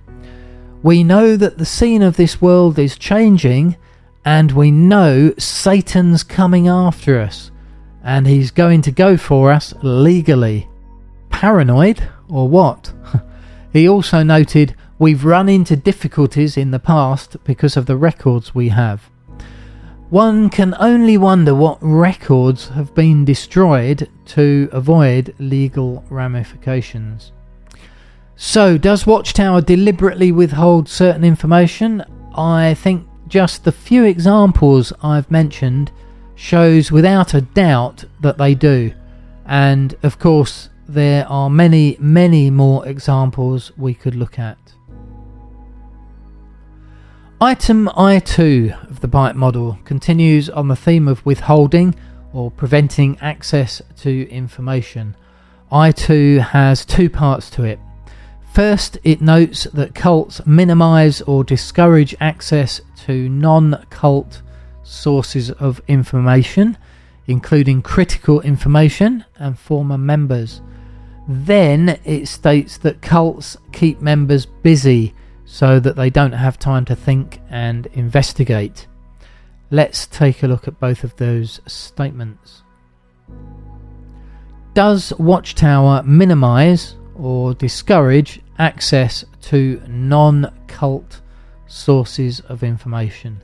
We 0.82 1.06
know 1.06 1.38
that 1.38 1.58
the 1.58 1.66
scene 1.66 2.02
of 2.02 2.18
this 2.18 2.42
world 2.42 2.78
is 2.78 2.98
changing, 2.98 3.78
and 4.26 4.52
we 4.52 4.72
know 4.72 5.34
Satan's 5.38 6.24
coming 6.24 6.68
after 6.68 7.20
us. 7.20 7.52
And 8.04 8.28
he's 8.28 8.52
going 8.52 8.82
to 8.84 8.92
go 8.92 9.18
for 9.18 9.52
us 9.52 9.74
legally. 9.82 10.68
Paranoid, 11.30 12.08
or 12.30 12.48
what? 12.48 12.94
he 13.74 13.88
also 13.88 14.24
noted, 14.24 14.76
We've 15.00 15.26
run 15.26 15.50
into 15.50 15.76
difficulties 15.76 16.56
in 16.56 16.72
the 16.72 16.80
past 16.80 17.36
because 17.44 17.76
of 17.76 17.88
the 17.88 17.98
records 17.98 18.54
we 18.54 18.70
have. 18.70 19.10
One 20.10 20.50
can 20.50 20.76
only 20.80 21.18
wonder 21.18 21.56
what 21.56 21.80
records 21.82 22.70
have 22.70 22.94
been 22.94 23.26
destroyed 23.26 24.08
to 24.28 24.70
avoid 24.72 25.34
legal 25.40 26.06
ramifications. 26.10 27.32
So, 28.36 28.78
does 28.78 29.08
Watchtower 29.08 29.62
deliberately 29.62 30.32
withhold 30.32 30.88
certain 30.88 31.24
information? 31.24 32.06
I 32.36 32.76
think 32.76 33.08
just 33.28 33.64
the 33.64 33.72
few 33.72 34.04
examples 34.04 34.94
I've 35.02 35.32
mentioned 35.32 35.92
shows 36.36 36.92
without 36.92 37.34
a 37.34 37.42
doubt 37.42 38.06
that 38.22 38.38
they 38.38 38.56
do. 38.56 38.94
And 39.46 39.96
of 40.04 40.20
course, 40.20 40.70
there 40.88 41.28
are 41.28 41.50
many, 41.50 41.98
many 42.00 42.50
more 42.50 42.88
examples 42.88 43.72
we 43.78 43.94
could 43.94 44.16
look 44.16 44.38
at. 44.40 44.58
Item 47.42 47.88
I2 47.90 48.90
of 48.90 49.02
the 49.02 49.08
BITE 49.08 49.36
model 49.36 49.78
continues 49.84 50.50
on 50.50 50.70
the 50.70 50.76
theme 50.76 51.08
of 51.08 51.26
withholding 51.26 51.94
or 52.32 52.50
preventing 52.50 53.18
access 53.20 53.82
to 53.98 54.30
information. 54.30 55.16
I2 55.72 56.40
has 56.40 56.86
two 56.86 57.10
parts 57.10 57.50
to 57.52 57.64
it. 57.64 57.80
First, 58.54 58.98
it 59.04 59.20
notes 59.20 59.64
that 59.74 59.96
cults 59.96 60.46
minimize 60.46 61.22
or 61.22 61.44
discourage 61.44 62.16
access 62.20 62.80
to 63.06 63.28
non 63.28 63.86
cult 63.90 64.42
sources 64.84 65.52
of 65.52 65.82
information, 65.88 66.78
including 67.28 67.82
critical 67.82 68.42
information 68.42 69.26
and 69.38 69.58
former 69.58 69.98
members. 69.98 70.62
Then 71.28 72.00
it 72.04 72.28
states 72.28 72.78
that 72.80 73.02
cults 73.02 73.58
keep 73.72 74.02
members 74.02 74.46
busy 74.46 75.14
so 75.46 75.80
that 75.80 75.96
they 75.96 76.10
don't 76.10 76.34
have 76.34 76.60
time 76.60 76.86
to 76.86 76.96
think 76.96 77.40
and 77.50 77.86
investigate. 77.88 78.88
Let's 79.72 80.06
take 80.06 80.44
a 80.44 80.48
look 80.48 80.68
at 80.68 80.80
both 80.80 81.04
of 81.04 81.16
those 81.16 81.62
statements. 81.66 82.64
Does 84.74 85.14
Watchtower 85.20 86.04
minimize 86.04 86.96
or 87.16 87.54
discourage 87.54 88.42
access 88.58 89.24
to 89.42 89.82
non 89.88 90.52
cult 90.68 91.22
sources 91.68 92.40
of 92.42 92.64
information? 92.64 93.42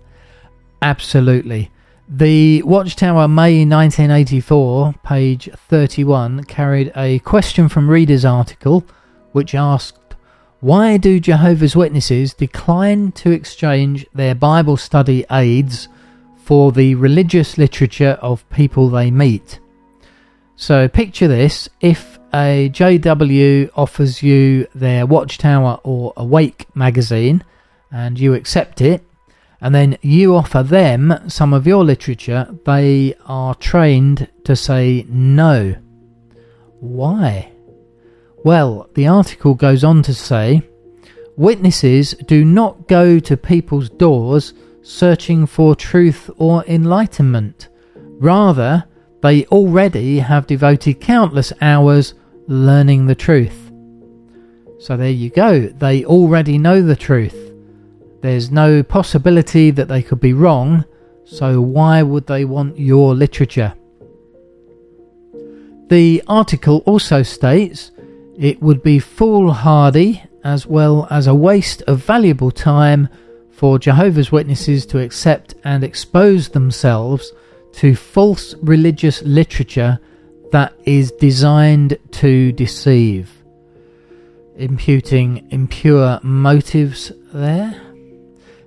Absolutely. 0.81 1.71
The 2.07 2.63
Watchtower 2.63 3.27
May 3.27 3.65
1984, 3.65 4.95
page 5.03 5.49
31, 5.55 6.45
carried 6.45 6.91
a 6.95 7.19
question 7.19 7.69
from 7.69 7.89
readers 7.89 8.25
article 8.25 8.83
which 9.31 9.53
asked 9.53 10.15
Why 10.59 10.97
do 10.97 11.19
Jehovah's 11.19 11.75
Witnesses 11.75 12.33
decline 12.33 13.11
to 13.11 13.31
exchange 13.31 14.07
their 14.13 14.33
Bible 14.33 14.77
study 14.77 15.23
aids 15.29 15.87
for 16.37 16.71
the 16.71 16.95
religious 16.95 17.57
literature 17.57 18.17
of 18.21 18.49
people 18.49 18.89
they 18.89 19.11
meet? 19.11 19.59
So 20.55 20.87
picture 20.87 21.27
this 21.27 21.69
if 21.79 22.17
a 22.33 22.69
JW 22.73 23.69
offers 23.75 24.23
you 24.23 24.67
their 24.73 25.05
Watchtower 25.05 25.79
or 25.83 26.13
Awake 26.17 26.65
magazine 26.75 27.43
and 27.91 28.19
you 28.19 28.33
accept 28.33 28.81
it, 28.81 29.03
and 29.61 29.75
then 29.75 29.97
you 30.01 30.35
offer 30.35 30.63
them 30.63 31.13
some 31.27 31.53
of 31.53 31.67
your 31.67 31.83
literature, 31.83 32.47
they 32.65 33.15
are 33.25 33.55
trained 33.55 34.27
to 34.45 34.55
say 34.55 35.05
no. 35.09 35.75
Why? 36.79 37.51
Well, 38.43 38.89
the 38.95 39.07
article 39.07 39.53
goes 39.53 39.83
on 39.83 40.01
to 40.03 40.13
say 40.13 40.61
witnesses 41.35 42.15
do 42.25 42.45
not 42.45 42.87
go 42.87 43.19
to 43.19 43.35
people's 43.37 43.89
doors 43.89 44.53
searching 44.81 45.45
for 45.45 45.75
truth 45.75 46.29
or 46.37 46.63
enlightenment. 46.65 47.67
Rather, 47.95 48.85
they 49.21 49.45
already 49.47 50.19
have 50.19 50.47
devoted 50.47 51.01
countless 51.01 51.51
hours 51.61 52.13
learning 52.47 53.05
the 53.05 53.15
truth. 53.15 53.71
So 54.79 54.95
there 54.95 55.09
you 55.09 55.29
go, 55.29 55.67
they 55.67 56.05
already 56.05 56.57
know 56.57 56.81
the 56.81 56.95
truth. 56.95 57.48
There's 58.21 58.51
no 58.51 58.83
possibility 58.83 59.71
that 59.71 59.87
they 59.87 60.01
could 60.01 60.19
be 60.19 60.33
wrong, 60.33 60.85
so 61.23 61.61
why 61.61 62.03
would 62.03 62.27
they 62.27 62.45
want 62.45 62.77
your 62.77 63.15
literature? 63.15 63.73
The 65.89 66.21
article 66.27 66.83
also 66.85 67.23
states 67.23 67.91
it 68.37 68.61
would 68.61 68.83
be 68.83 68.99
foolhardy 68.99 70.23
as 70.43 70.67
well 70.67 71.07
as 71.09 71.27
a 71.27 71.35
waste 71.35 71.81
of 71.83 72.03
valuable 72.03 72.51
time 72.51 73.09
for 73.49 73.79
Jehovah's 73.79 74.31
Witnesses 74.31 74.85
to 74.87 74.99
accept 74.99 75.55
and 75.63 75.83
expose 75.83 76.49
themselves 76.49 77.33
to 77.73 77.95
false 77.95 78.55
religious 78.61 79.21
literature 79.23 79.99
that 80.51 80.73
is 80.85 81.11
designed 81.13 81.97
to 82.11 82.51
deceive. 82.53 83.31
Imputing 84.55 85.47
impure 85.51 86.19
motives 86.23 87.11
there. 87.33 87.88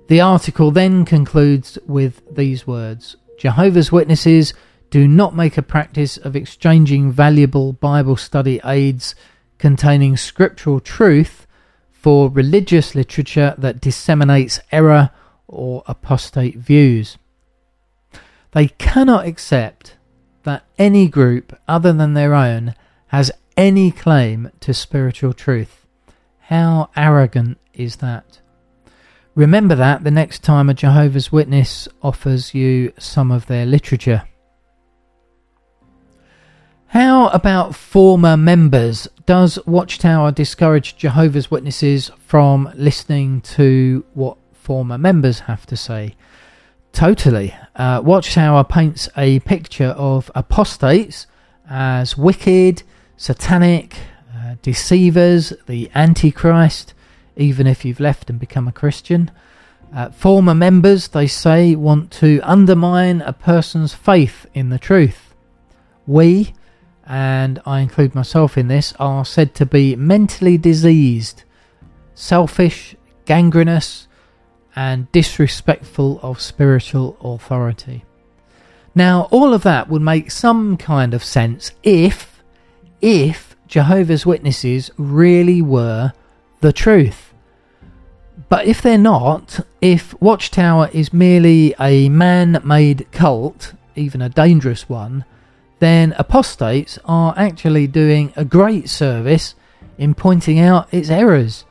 The 0.07 0.21
article 0.21 0.71
then 0.71 1.05
concludes 1.05 1.77
with 1.87 2.21
these 2.35 2.67
words 2.67 3.15
Jehovah's 3.37 3.91
Witnesses 3.91 4.53
do 4.89 5.07
not 5.07 5.35
make 5.35 5.57
a 5.57 5.63
practice 5.63 6.17
of 6.17 6.35
exchanging 6.35 7.11
valuable 7.11 7.73
Bible 7.73 8.15
study 8.15 8.61
aids 8.63 9.15
containing 9.57 10.17
scriptural 10.17 10.79
truth 10.79 11.47
for 11.91 12.29
religious 12.29 12.95
literature 12.95 13.55
that 13.57 13.81
disseminates 13.81 14.59
error 14.71 15.09
or 15.47 15.83
apostate 15.87 16.57
views. 16.57 17.17
They 18.51 18.67
cannot 18.67 19.25
accept 19.25 19.95
that 20.43 20.65
any 20.77 21.07
group 21.07 21.57
other 21.67 21.93
than 21.93 22.13
their 22.13 22.33
own 22.33 22.75
has 23.07 23.31
any 23.55 23.89
claim 23.89 24.51
to 24.59 24.73
spiritual 24.73 25.33
truth. 25.33 25.87
How 26.39 26.89
arrogant 26.95 27.57
is 27.73 27.95
that? 27.97 28.41
Remember 29.35 29.73
that 29.73 30.03
the 30.03 30.11
next 30.11 30.43
time 30.43 30.69
a 30.69 30.75
Jehovah's 30.75 31.31
Witness 31.31 31.87
offers 32.03 32.53
you 32.53 32.93
some 32.99 33.31
of 33.31 33.47
their 33.47 33.65
literature. 33.65 34.23
How 36.87 37.29
about 37.29 37.73
former 37.73 38.37
members? 38.37 39.07
Does 39.25 39.57
Watchtower 39.65 40.31
discourage 40.31 40.97
Jehovah's 40.97 41.49
Witnesses 41.49 42.11
from 42.19 42.71
listening 42.75 43.41
to 43.41 44.05
what 44.13 44.37
former 44.53 44.99
members 44.99 45.39
have 45.39 45.65
to 45.65 45.75
say? 45.75 46.15
Totally. 46.91 47.55
Uh, 47.75 48.03
Watchtower 48.05 48.63
paints 48.63 49.09
a 49.17 49.39
picture 49.39 49.95
of 49.97 50.29
apostates 50.35 51.25
as 51.67 52.15
wicked, 52.15 52.83
satanic, 53.17 53.95
uh, 54.35 54.55
deceivers, 54.61 55.53
the 55.65 55.89
Antichrist, 55.95 56.92
even 57.35 57.67
if 57.67 57.83
you've 57.85 57.99
left 57.99 58.29
and 58.29 58.39
become 58.39 58.67
a 58.67 58.71
Christian. 58.71 59.31
Uh, 59.93 60.09
former 60.09 60.55
members, 60.55 61.09
they 61.09 61.27
say, 61.27 61.75
want 61.75 62.11
to 62.11 62.39
undermine 62.43 63.21
a 63.21 63.33
person's 63.33 63.93
faith 63.93 64.45
in 64.53 64.69
the 64.69 64.79
truth. 64.79 65.33
We, 66.07 66.53
and 67.05 67.61
I 67.65 67.81
include 67.81 68.15
myself 68.15 68.57
in 68.57 68.67
this, 68.67 68.93
are 68.99 69.23
said 69.23 69.53
to 69.55 69.65
be 69.65 69.95
mentally 69.95 70.57
diseased, 70.57 71.43
selfish, 72.15 72.95
gangrenous, 73.25 74.07
and 74.75 75.11
disrespectful 75.11 76.19
of 76.23 76.41
spiritual 76.41 77.17
authority. 77.21 78.03
Now, 78.95 79.27
all 79.31 79.53
of 79.53 79.63
that 79.63 79.89
would 79.89 80.01
make 80.01 80.31
some 80.31 80.77
kind 80.77 81.13
of 81.13 81.23
sense 81.23 81.71
if, 81.83 82.43
if 83.01 83.55
Jehovah's 83.67 84.25
Witnesses 84.25 84.91
really 84.97 85.61
were 85.61 86.13
the 86.61 86.73
truth. 86.73 87.22
But 88.53 88.67
if 88.67 88.83
they're 88.83 88.99
not, 88.99 89.61
if 89.81 90.13
Watchtower 90.21 90.87
is 90.93 91.11
merely 91.11 91.73
a 91.79 92.07
man 92.09 92.61
made 92.63 93.11
cult, 93.11 93.73
even 93.95 94.21
a 94.21 94.29
dangerous 94.29 94.87
one, 94.87 95.25
then 95.79 96.13
apostates 96.19 96.99
are 97.03 97.33
actually 97.35 97.87
doing 97.87 98.31
a 98.35 98.45
great 98.45 98.89
service 98.89 99.55
in 99.97 100.13
pointing 100.13 100.59
out 100.59 100.93
its 100.93 101.09
errors. 101.09 101.65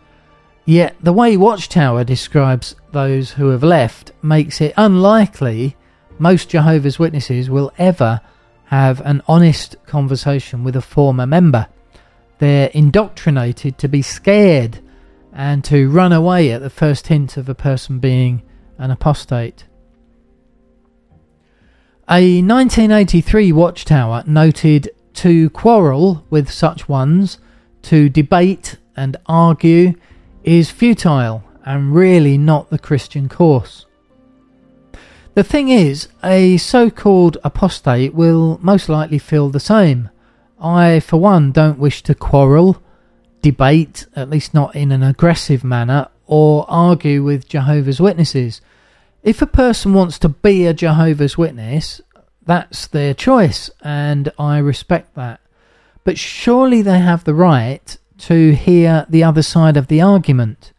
Yet 0.65 0.97
the 1.01 1.13
way 1.13 1.37
Watchtower 1.37 2.03
describes 2.03 2.75
those 2.91 3.31
who 3.31 3.51
have 3.51 3.63
left 3.63 4.11
makes 4.21 4.61
it 4.61 4.75
unlikely 4.77 5.77
most 6.19 6.49
Jehovah's 6.49 6.99
Witnesses 6.99 7.49
will 7.49 7.73
ever 7.79 8.21
have 8.65 9.01
an 9.03 9.23
honest 9.29 9.77
conversation 9.87 10.65
with 10.65 10.75
a 10.75 10.83
former 10.83 11.29
member. 11.29 11.69
They're 12.41 12.71
indoctrinated 12.75 13.79
to 13.79 13.87
be 13.87 14.03
scared 14.03 14.81
and 15.33 15.65
to 15.65 15.89
run 15.89 16.13
away 16.13 16.51
at 16.53 16.61
the 16.61 16.71
first 16.71 17.07
hint 17.07 17.37
of 17.37 17.49
a 17.49 17.55
person 17.55 17.99
being 17.99 18.43
an 18.79 18.91
apostate. 18.91 19.65
A 22.09 22.43
1983 22.43 23.53
Watchtower 23.53 24.25
noted 24.27 24.91
to 25.15 25.51
quarrel 25.51 26.25
with 26.31 26.51
such 26.51 26.89
ones, 26.89 27.39
to 27.83 28.09
debate 28.09 28.77
and 28.97 29.17
argue, 29.27 29.95
is 30.45 30.71
futile 30.71 31.45
and 31.65 31.95
really 31.95 32.37
not 32.37 32.71
the 32.71 32.79
Christian 32.79 33.29
course. 33.29 33.87
The 35.35 35.45
thing 35.45 35.71
is, 35.71 36.09
a 36.23 36.59
so 36.59 36.91
called 36.91 37.39
apostate 37.43 38.13
will 38.15 38.59
most 38.61 38.89
likely 38.89 39.19
feel 39.19 39.49
the 39.49 39.61
same. 39.61 40.11
I, 40.61 41.01
for 41.01 41.19
one, 41.19 41.53
don't 41.53 41.79
wish 41.79 42.03
to 42.03 42.15
quarrel, 42.15 42.83
debate, 43.43 44.07
at 44.17 44.31
least 44.31 44.55
not 44.55 44.75
in 44.75 44.93
an 44.93 45.03
aggressive 45.03 45.63
manner, 45.63 46.09
or 46.27 46.65
argue 46.69 47.23
with 47.23 47.49
Jehovah's 47.49 48.01
Witnesses. 48.01 48.61
If 49.23 49.43
a 49.43 49.47
person 49.47 49.93
wants 49.93 50.19
to 50.21 50.29
be 50.29 50.67
a 50.67 50.73
Jehovah's 50.73 51.37
Witness, 51.37 52.01
that's 52.45 52.87
their 52.87 53.15
choice, 53.15 53.71
and 53.83 54.33
I 54.39 54.59
respect 54.59 55.15
that. 55.15 55.41
But 56.05 56.19
surely 56.19 56.83
they 56.83 56.99
have 56.99 57.25
the 57.25 57.35
right 57.35 57.97
to 58.19 58.53
hear 58.53 59.07
the 59.09 59.25
other 59.25 59.43
side 59.43 59.77
of 59.77 59.89
the 59.89 60.01
argument. 60.01 60.73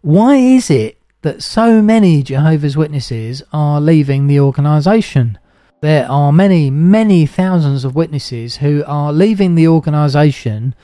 Why 0.00 0.36
is 0.36 0.70
it 0.70 0.98
that 1.22 1.42
so 1.42 1.80
many 1.80 2.22
Jehovah's 2.22 2.76
Witnesses 2.76 3.42
are 3.52 3.80
leaving 3.80 4.26
the 4.26 4.40
organisation? 4.40 5.38
There 5.80 6.08
are 6.08 6.32
many, 6.32 6.70
many 6.70 7.26
thousands 7.26 7.84
of 7.84 7.96
witnesses 7.96 8.58
who 8.58 8.84
are 8.86 9.12
leaving 9.12 9.56
the 9.56 9.66
organisation 9.66 10.76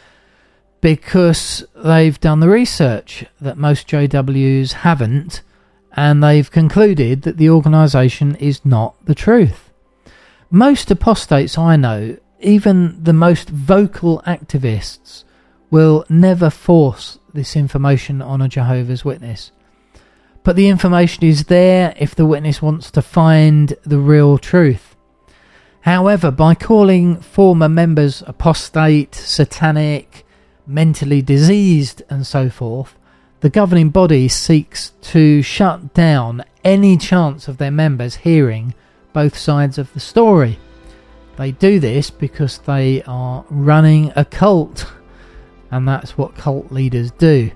because 0.80 1.64
they've 1.74 2.20
done 2.20 2.40
the 2.40 2.48
research 2.48 3.24
that 3.40 3.56
most 3.56 3.88
JWs 3.88 4.72
haven't 4.72 5.42
and 5.92 6.22
they've 6.22 6.50
concluded 6.50 7.22
that 7.22 7.36
the 7.36 7.50
organisation 7.50 8.36
is 8.36 8.64
not 8.64 8.94
the 9.04 9.14
truth. 9.14 9.70
Most 10.50 10.90
apostates 10.90 11.58
I 11.58 11.76
know, 11.76 12.16
even 12.40 13.02
the 13.02 13.12
most 13.12 13.50
vocal 13.50 14.22
activists, 14.26 15.24
will 15.70 16.04
never 16.08 16.50
force 16.50 17.18
this 17.34 17.56
information 17.56 18.22
on 18.22 18.40
a 18.40 18.48
Jehovah's 18.48 19.04
Witness. 19.04 19.52
But 20.44 20.56
the 20.56 20.68
information 20.68 21.24
is 21.24 21.44
there 21.44 21.92
if 21.98 22.14
the 22.14 22.24
witness 22.24 22.62
wants 22.62 22.90
to 22.92 23.02
find 23.02 23.74
the 23.84 23.98
real 23.98 24.38
truth. 24.38 24.96
However, 25.82 26.30
by 26.30 26.54
calling 26.54 27.16
former 27.16 27.68
members 27.68 28.22
apostate, 28.26 29.14
satanic, 29.14 30.24
mentally 30.68 31.22
diseased, 31.22 32.02
and 32.10 32.26
so 32.26 32.50
forth, 32.50 32.94
the 33.40 33.50
governing 33.50 33.90
body 33.90 34.28
seeks 34.28 34.90
to 35.00 35.42
shut 35.42 35.94
down 35.94 36.44
any 36.64 36.96
chance 36.96 37.48
of 37.48 37.58
their 37.58 37.70
members 37.70 38.16
hearing 38.16 38.74
both 39.12 39.36
sides 39.36 39.78
of 39.78 39.92
the 39.94 40.00
story. 40.00 40.58
They 41.36 41.52
do 41.52 41.80
this 41.80 42.10
because 42.10 42.58
they 42.58 43.02
are 43.04 43.44
running 43.48 44.12
a 44.16 44.24
cult, 44.24 44.92
and 45.70 45.88
that's 45.88 46.18
what 46.18 46.34
cult 46.34 46.70
leaders 46.72 47.10
do. 47.12 47.50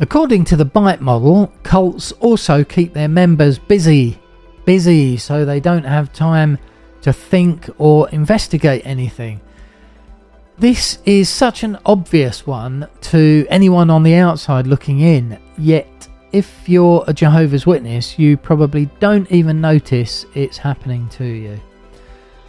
According 0.00 0.44
to 0.46 0.56
the 0.56 0.64
Bite 0.64 1.00
model, 1.00 1.52
cults 1.62 2.10
also 2.12 2.64
keep 2.64 2.92
their 2.92 3.08
members 3.08 3.58
busy, 3.58 4.18
busy, 4.64 5.16
so 5.16 5.44
they 5.44 5.60
don't 5.60 5.84
have 5.84 6.12
time 6.12 6.58
to 7.02 7.12
think 7.12 7.70
or 7.78 8.08
investigate 8.10 8.82
anything. 8.84 9.40
This 10.62 10.98
is 11.04 11.28
such 11.28 11.64
an 11.64 11.76
obvious 11.84 12.46
one 12.46 12.86
to 13.00 13.44
anyone 13.50 13.90
on 13.90 14.04
the 14.04 14.14
outside 14.14 14.64
looking 14.68 15.00
in, 15.00 15.36
yet, 15.58 16.06
if 16.30 16.68
you're 16.68 17.02
a 17.08 17.12
Jehovah's 17.12 17.66
Witness, 17.66 18.16
you 18.16 18.36
probably 18.36 18.86
don't 19.00 19.28
even 19.32 19.60
notice 19.60 20.24
it's 20.36 20.56
happening 20.56 21.08
to 21.08 21.24
you. 21.24 21.60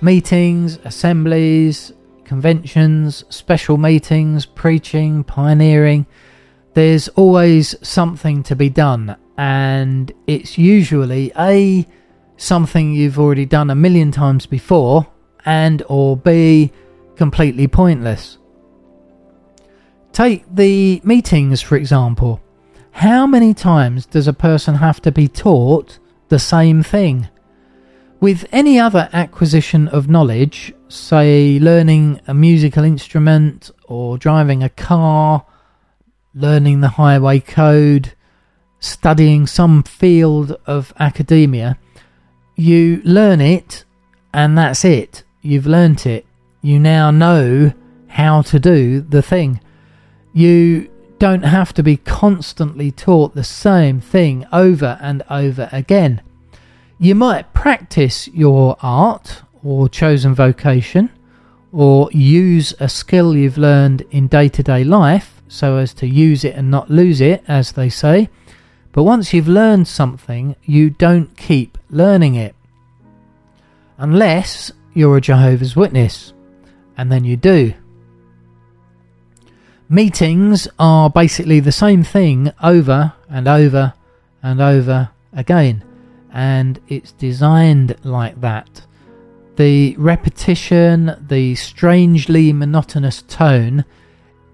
Meetings, 0.01 0.77
assemblies, 0.83 1.91
conventions, 2.23 3.25
special 3.29 3.77
meetings, 3.77 4.45
preaching, 4.45 5.23
pioneering, 5.23 6.05
there's 6.75 7.07
always 7.07 7.75
something 7.81 8.43
to 8.43 8.55
be 8.55 8.69
done, 8.69 9.15
and 9.39 10.11
it's 10.27 10.55
usually 10.55 11.31
A, 11.39 11.83
something 12.37 12.93
you've 12.93 13.17
already 13.17 13.47
done 13.47 13.71
a 13.71 13.75
million 13.75 14.11
times 14.11 14.45
before, 14.45 15.07
and 15.45 15.81
or 15.89 16.15
B, 16.15 16.71
completely 17.15 17.67
pointless. 17.67 18.37
Take 20.11 20.45
the 20.53 21.01
meetings, 21.03 21.61
for 21.61 21.75
example. 21.75 22.39
How 22.91 23.25
many 23.25 23.53
times 23.53 24.05
does 24.05 24.27
a 24.27 24.33
person 24.33 24.75
have 24.75 25.01
to 25.01 25.11
be 25.11 25.27
taught 25.27 25.97
the 26.29 26.37
same 26.37 26.83
thing? 26.83 27.27
With 28.19 28.45
any 28.51 28.79
other 28.79 29.09
acquisition 29.11 29.87
of 29.87 30.07
knowledge, 30.07 30.73
say 30.87 31.59
learning 31.59 32.21
a 32.27 32.33
musical 32.33 32.83
instrument 32.83 33.71
or 33.85 34.17
driving 34.17 34.63
a 34.63 34.69
car, 34.69 35.45
learning 36.35 36.81
the 36.81 36.89
highway 36.89 37.39
code, 37.39 38.13
studying 38.79 39.47
some 39.47 39.81
field 39.83 40.55
of 40.67 40.93
academia, 40.99 41.77
you 42.55 43.01
learn 43.03 43.41
it 43.41 43.83
and 44.33 44.57
that's 44.57 44.85
it. 44.85 45.23
You've 45.41 45.67
learnt 45.67 46.05
it 46.05 46.25
you 46.63 46.79
now 46.79 47.11
know 47.11 47.73
how 48.07 48.41
to 48.41 48.57
do 48.57 49.01
the 49.01 49.21
thing. 49.21 49.59
You 50.31 50.89
don't 51.19 51.43
have 51.43 51.73
to 51.73 51.83
be 51.83 51.97
constantly 51.97 52.89
taught 52.89 53.35
the 53.35 53.43
same 53.43 53.99
thing 53.99 54.47
over 54.51 54.97
and 55.01 55.23
over 55.29 55.69
again. 55.71 56.21
You 56.97 57.15
might 57.15 57.53
practice 57.53 58.29
your 58.29 58.77
art 58.81 59.43
or 59.61 59.89
chosen 59.89 60.33
vocation 60.33 61.11
or 61.73 62.09
use 62.13 62.73
a 62.79 62.87
skill 62.87 63.35
you've 63.35 63.57
learned 63.57 64.01
in 64.11 64.27
day 64.27 64.47
to 64.47 64.63
day 64.63 64.83
life 64.83 65.41
so 65.49 65.77
as 65.77 65.93
to 65.95 66.07
use 66.07 66.43
it 66.43 66.55
and 66.55 66.71
not 66.71 66.89
lose 66.89 67.19
it, 67.19 67.43
as 67.47 67.73
they 67.73 67.89
say. 67.89 68.29
But 68.93 69.03
once 69.03 69.33
you've 69.33 69.47
learned 69.47 69.87
something, 69.87 70.55
you 70.63 70.91
don't 70.91 71.35
keep 71.35 71.77
learning 71.89 72.35
it. 72.35 72.55
Unless 73.97 74.71
you're 74.93 75.17
a 75.17 75.21
Jehovah's 75.21 75.75
Witness 75.75 76.32
and 76.97 77.11
then 77.11 77.23
you 77.23 77.37
do. 77.37 77.73
Meetings 79.89 80.67
are 80.79 81.09
basically 81.09 81.59
the 81.59 81.71
same 81.71 82.03
thing 82.03 82.51
over 82.63 83.13
and 83.29 83.47
over 83.47 83.93
and 84.41 84.61
over 84.61 85.09
again, 85.33 85.83
and 86.31 86.79
it's 86.87 87.11
designed 87.11 87.95
like 88.03 88.39
that. 88.41 88.81
The 89.55 89.95
repetition, 89.97 91.15
the 91.27 91.53
strangely 91.55 92.53
monotonous 92.53 93.21
tone, 93.21 93.85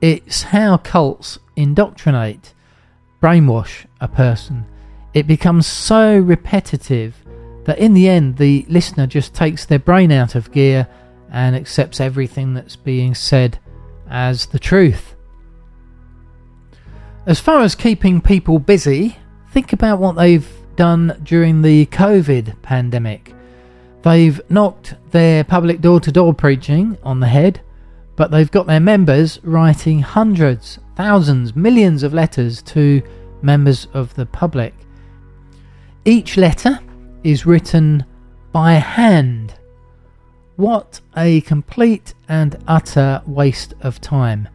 it's 0.02 0.44
how 0.44 0.78
cults 0.78 1.40
indoctrinate, 1.56 2.54
brainwash 3.22 3.86
a 4.02 4.08
person. 4.08 4.66
It 5.14 5.26
becomes 5.26 5.68
so 5.68 6.18
repetitive 6.18 7.16
that 7.66 7.78
in 7.78 7.94
the 7.94 8.10
end 8.10 8.38
the 8.38 8.66
listener 8.70 9.08
just 9.08 9.34
takes 9.34 9.66
their 9.66 9.80
brain 9.80 10.12
out 10.12 10.36
of 10.36 10.52
gear 10.52 10.88
and 11.32 11.56
accepts 11.56 12.00
everything 12.00 12.54
that's 12.54 12.76
being 12.76 13.16
said 13.16 13.60
as 14.10 14.48
the 14.48 14.60
truth. 14.60 15.16
As 17.26 17.40
far 17.40 17.62
as 17.62 17.76
keeping 17.76 18.22
people 18.22 18.60
busy, 18.60 19.18
think 19.52 19.74
about 19.74 20.00
what 20.00 20.16
they've 20.16 20.50
done 20.76 21.20
during 21.24 21.62
the 21.62 21.86
COVID 21.88 22.62
pandemic. 22.62 23.34
They've 24.02 24.40
knocked 24.50 24.96
their 25.12 25.44
public 25.44 25.82
door 25.82 26.00
to 26.00 26.12
door 26.12 26.34
preaching 26.34 26.98
on 27.04 27.20
the 27.20 27.28
head, 27.28 27.62
but 28.16 28.32
they've 28.32 28.50
got 28.50 28.66
their 28.66 28.80
members 28.80 29.40
writing 29.44 30.00
hundreds, 30.00 30.80
thousands, 30.96 31.56
millions 31.56 32.02
of 32.02 32.14
letters 32.14 32.62
to 32.64 33.02
members 33.42 33.88
of 33.94 34.14
the 34.16 34.26
public. 34.26 34.74
Each 36.06 36.38
letter 36.38 36.80
is 37.24 37.46
written 37.46 38.06
by 38.52 38.74
hand 38.74 39.54
what 40.60 41.00
a 41.16 41.40
complete 41.42 42.14
and 42.28 42.62
utter 42.68 43.22
waste 43.26 43.74
of 43.80 44.02
time. 44.02 44.50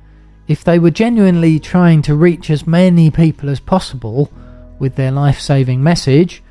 If 0.46 0.62
they 0.62 0.78
were 0.78 0.90
genuinely 0.90 1.58
trying 1.58 2.02
to 2.02 2.14
reach 2.14 2.50
as 2.50 2.66
many 2.66 3.10
people 3.10 3.48
as 3.48 3.58
possible 3.58 4.30
with 4.78 4.96
their 4.96 5.10
life 5.10 5.40
saving 5.40 5.82
message, 5.82 6.42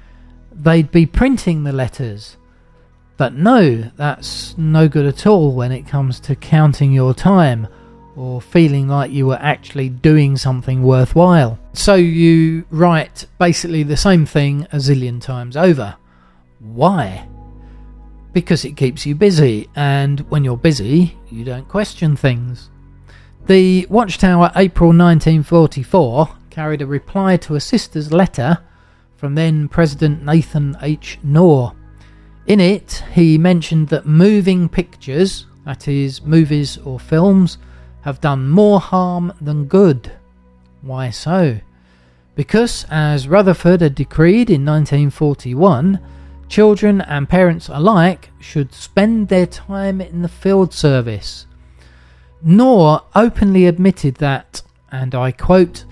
they'd 0.51 0.89
be 0.89 1.05
printing 1.05 1.63
the 1.63 1.71
letters. 1.71 2.35
But 3.15 3.35
no, 3.35 3.91
that's 3.95 4.57
no 4.57 4.87
good 4.87 5.05
at 5.05 5.27
all 5.27 5.53
when 5.53 5.71
it 5.71 5.87
comes 5.87 6.19
to 6.21 6.35
counting 6.35 6.91
your 6.91 7.13
time 7.13 7.67
or 8.15 8.41
feeling 8.41 8.87
like 8.87 9.11
you 9.11 9.27
were 9.27 9.39
actually 9.39 9.87
doing 9.87 10.35
something 10.35 10.81
worthwhile. 10.81 11.59
So 11.73 11.93
you 11.93 12.65
write 12.71 13.27
basically 13.37 13.83
the 13.83 13.97
same 13.97 14.25
thing 14.25 14.63
a 14.71 14.77
zillion 14.77 15.21
times 15.21 15.55
over. 15.55 15.95
Why? 16.59 17.27
Because 18.33 18.65
it 18.65 18.75
keeps 18.75 19.05
you 19.05 19.15
busy, 19.15 19.69
and 19.75 20.19
when 20.31 20.43
you're 20.43 20.57
busy, 20.57 21.17
you 21.29 21.45
don't 21.45 21.67
question 21.67 22.15
things. 22.15 22.69
The 23.45 23.85
Watchtower 23.89 24.51
April 24.55 24.89
1944 24.89 26.29
carried 26.49 26.81
a 26.81 26.87
reply 26.87 27.37
to 27.37 27.55
a 27.55 27.59
sister's 27.59 28.11
letter 28.11 28.59
from 29.15 29.35
then 29.35 29.67
President 29.69 30.25
Nathan 30.25 30.75
H. 30.81 31.19
Knorr. 31.23 31.73
In 32.47 32.59
it, 32.59 33.03
he 33.13 33.37
mentioned 33.37 33.87
that 33.89 34.05
moving 34.05 34.67
pictures, 34.67 35.45
that 35.65 35.87
is, 35.87 36.21
movies 36.23 36.77
or 36.79 36.99
films, 36.99 37.57
have 38.01 38.19
done 38.19 38.49
more 38.49 38.79
harm 38.79 39.31
than 39.39 39.65
good. 39.65 40.11
Why 40.81 41.09
so? 41.09 41.59
Because, 42.35 42.85
as 42.89 43.27
Rutherford 43.27 43.81
had 43.81 43.95
decreed 43.95 44.49
in 44.49 44.65
1941, 44.65 45.99
children 46.53 47.01
and 47.01 47.27
parents 47.27 47.67
alike 47.67 48.29
should 48.39 48.71
spend 48.71 49.27
their 49.27 49.47
time 49.47 49.99
in 49.99 50.21
the 50.21 50.29
field 50.29 50.71
service. 50.71 51.47
Knorr 52.43 53.01
openly 53.15 53.65
admitted 53.65 54.13
that, 54.17 54.61
and 54.91 55.15
I 55.15 55.31
quote, 55.31 55.83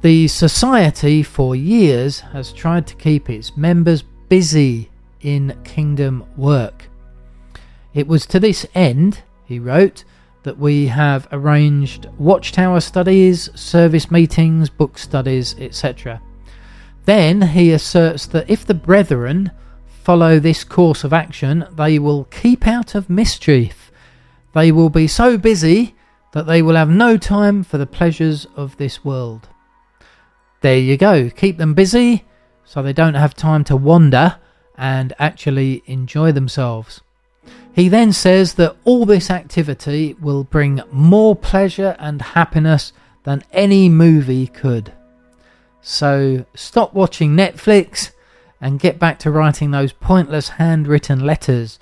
the 0.00 0.26
Society 0.26 1.22
for 1.22 1.54
years 1.54 2.20
has 2.20 2.50
tried 2.54 2.86
to 2.86 2.94
keep 2.94 3.28
its 3.28 3.58
members 3.58 4.04
busy 4.30 4.88
in 5.20 5.54
kingdom 5.64 6.24
work. 6.34 6.88
It 7.92 8.08
was 8.08 8.24
to 8.26 8.40
this 8.40 8.64
end, 8.74 9.20
he 9.44 9.58
wrote, 9.58 10.04
that 10.44 10.56
we 10.56 10.86
have 10.86 11.28
arranged 11.30 12.06
watchtower 12.16 12.80
studies, 12.80 13.50
service 13.54 14.10
meetings, 14.10 14.70
book 14.70 14.96
studies, 14.96 15.54
etc. 15.58 16.22
Then 17.04 17.42
he 17.42 17.70
asserts 17.72 18.24
that 18.28 18.48
if 18.48 18.64
the 18.64 18.72
brethren 18.72 19.50
follow 20.06 20.38
this 20.38 20.62
course 20.62 21.02
of 21.02 21.12
action, 21.12 21.66
they 21.72 21.98
will 21.98 22.22
keep 22.26 22.64
out 22.64 22.94
of 22.94 23.10
mischief. 23.10 23.90
They 24.54 24.70
will 24.70 24.88
be 24.88 25.08
so 25.08 25.36
busy 25.36 25.96
that 26.32 26.46
they 26.46 26.62
will 26.62 26.76
have 26.76 26.88
no 26.88 27.16
time 27.16 27.64
for 27.64 27.76
the 27.76 27.88
pleasures 27.88 28.46
of 28.54 28.76
this 28.76 29.04
world. 29.04 29.48
There 30.60 30.78
you 30.78 30.96
go. 30.96 31.28
Keep 31.30 31.58
them 31.58 31.74
busy 31.74 32.24
so 32.64 32.84
they 32.84 32.92
don't 32.92 33.14
have 33.14 33.34
time 33.34 33.64
to 33.64 33.74
wander 33.74 34.36
and 34.78 35.12
actually 35.18 35.82
enjoy 35.86 36.30
themselves. 36.30 37.00
He 37.74 37.88
then 37.88 38.12
says 38.12 38.54
that 38.54 38.76
all 38.84 39.06
this 39.06 39.28
activity 39.28 40.14
will 40.20 40.44
bring 40.44 40.82
more 40.92 41.34
pleasure 41.34 41.96
and 41.98 42.22
happiness 42.22 42.92
than 43.24 43.42
any 43.50 43.88
movie 43.88 44.46
could. 44.46 44.92
So 45.80 46.46
stop 46.54 46.94
watching 46.94 47.32
Netflix 47.32 48.12
and 48.66 48.80
get 48.80 48.98
back 48.98 49.20
to 49.20 49.30
writing 49.30 49.70
those 49.70 49.92
pointless 49.92 50.48
handwritten 50.48 51.20
letters 51.20 51.78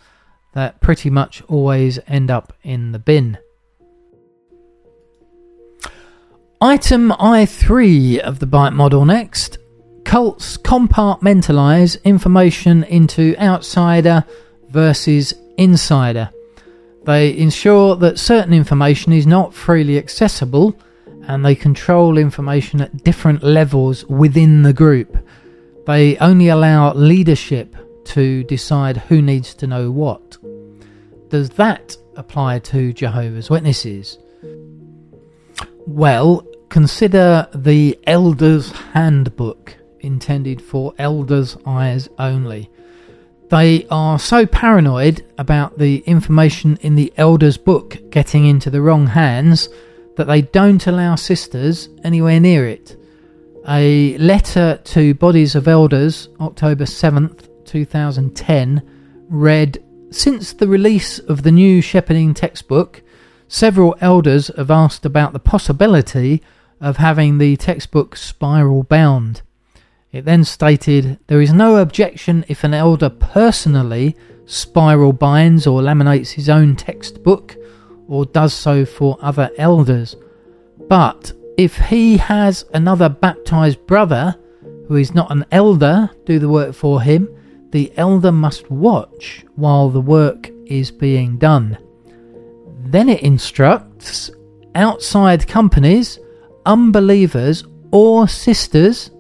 that 0.53 0.83
pretty 0.83 1.09
much 1.09 1.43
always 1.49 1.99
end 2.07 2.31
up 2.31 2.53
in 2.63 2.93
the 2.93 2.99
bin. 2.99 3.39
Item 6.61 7.11
I3 7.13 8.19
of 8.19 8.39
the 8.39 8.47
BITE 8.47 8.75
model 8.75 9.07
next. 9.07 9.57
Cults 10.05 10.59
compartmentalize 10.59 12.05
information 12.05 12.85
into 12.85 13.35
outsider 13.39 14.23
versus 14.69 15.33
insider. 15.57 16.29
They 17.05 17.35
ensure 17.35 17.97
that 17.97 18.19
certain 18.19 18.53
information 18.53 19.15
is 19.15 19.27
not 19.27 19.55
freely 19.55 19.97
accessible 19.97 20.79
and 21.27 21.43
they 21.47 21.55
control 21.55 22.19
information 22.19 22.83
at 22.83 23.05
different 23.05 23.43
levels 23.43 24.05
within 24.05 24.65
the 24.65 24.75
group. 24.75 25.24
They 25.87 26.17
only 26.19 26.49
allow 26.49 26.95
leadership 26.95 27.77
to 28.07 28.45
decide 28.45 28.97
who 28.97 29.21
needs 29.21 29.55
to 29.55 29.67
know 29.67 29.91
what. 29.91 30.39
Does 31.29 31.51
that 31.51 31.97
apply 32.17 32.61
to 32.61 32.93
Jehovah's 32.93 33.51
Witnesses? 33.51 34.19
Well, 35.87 36.47
consider 36.69 37.49
the 37.55 37.99
Elder's 38.07 38.73
Handbook, 38.73 39.77
intended 40.01 40.63
for 40.63 40.95
elders' 40.99 41.57
eyes 41.67 42.09
only. 42.19 42.71
They 43.51 43.87
are 43.91 44.19
so 44.19 44.47
paranoid 44.47 45.25
about 45.39 45.79
the 45.79 45.99
information 46.07 46.79
in 46.81 46.95
the 46.95 47.13
Elder's 47.17 47.59
book 47.59 47.99
getting 48.11 48.47
into 48.47 48.71
the 48.71 48.81
wrong 48.81 49.09
hands 49.09 49.69
that 50.17 50.27
they 50.27 50.43
don't 50.43 50.87
allow 50.87 51.15
sisters 51.17 51.89
anywhere 52.03 52.41
near 52.41 52.67
it. 52.67 52.97
A 53.67 54.19
letter 54.19 54.79
to 54.85 55.15
Bodies 55.15 55.55
of 55.55 55.67
Elders, 55.67 56.29
October 56.39 56.85
7th, 56.85 57.49
2010, 57.65 58.83
read 59.31 59.83
Since 60.11 60.53
the 60.53 60.69
release 60.69 61.19
of 61.19 61.45
the 61.45 61.51
new 61.51 61.81
shepherding 61.81 62.35
textbook, 62.35 63.03
several 63.49 63.97
elders 64.03 64.51
have 64.59 64.71
asked 64.71 65.07
about 65.07 65.33
the 65.33 65.39
possibility 65.39 66.43
of 66.79 66.99
having 66.99 67.39
the 67.39 67.57
textbook 67.57 68.17
spiral 68.17 68.83
bound. 68.83 69.41
It 70.13 70.27
then 70.27 70.45
stated 70.45 71.19
there 71.29 71.41
is 71.41 71.55
no 71.55 71.77
objection 71.77 72.45
if 72.49 72.65
an 72.65 72.75
elder 72.75 73.09
personally 73.09 74.15
spiral 74.45 75.15
binds 75.15 75.67
or 75.67 75.81
laminates 75.81 76.33
his 76.33 76.51
own 76.51 76.77
textbook 76.77 77.57
or 78.09 78.27
does 78.27 78.53
so 78.53 78.85
for 78.85 79.17
other 79.23 79.51
elders. 79.57 80.17
But 80.87 81.33
if 81.57 81.77
he 81.77 82.17
has 82.17 82.65
another 82.75 83.09
baptized 83.09 83.87
brother 83.87 84.37
who 84.89 84.97
is 84.97 85.15
not 85.15 85.31
an 85.31 85.45
elder 85.51 86.11
do 86.25 86.39
the 86.39 86.49
work 86.49 86.75
for 86.75 87.01
him, 87.01 87.29
the 87.71 87.93
elder 87.97 88.33
must 88.33 88.71
watch 88.71 89.45
while 89.57 89.91
the 89.91 90.01
work 90.01 90.51
is 90.67 90.91
being 90.91 91.39
done. 91.39 91.79
Then 92.87 93.09
it 93.09 93.23
instructs 93.23 94.31
outside 94.75 95.47
companies, 95.49 96.19
unbelievers, 96.67 97.65
or 97.91 98.29
sisters 98.29 99.11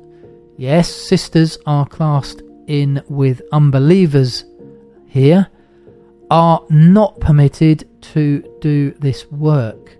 Yes, 0.56 0.88
sisters 0.88 1.58
are 1.66 1.84
classed 1.84 2.42
in 2.68 3.02
with 3.08 3.42
unbelievers 3.50 4.44
here, 5.08 5.48
are 6.30 6.64
not 6.70 7.18
permitted 7.18 7.88
to 8.12 8.42
do 8.60 8.92
this 8.92 9.30
work. 9.32 9.98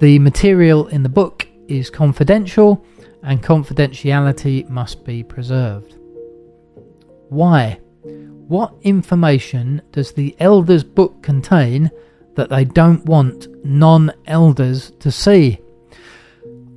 The 0.00 0.18
material 0.18 0.88
in 0.88 1.04
the 1.04 1.08
book 1.08 1.41
is 1.68 1.90
confidential 1.90 2.84
and 3.22 3.42
confidentiality 3.42 4.68
must 4.68 5.04
be 5.04 5.22
preserved. 5.22 5.96
Why? 7.28 7.80
What 8.02 8.74
information 8.82 9.82
does 9.92 10.12
the 10.12 10.36
elders' 10.38 10.84
book 10.84 11.22
contain 11.22 11.90
that 12.34 12.50
they 12.50 12.64
don't 12.64 13.04
want 13.04 13.46
non 13.64 14.12
elders 14.26 14.90
to 15.00 15.10
see? 15.10 15.60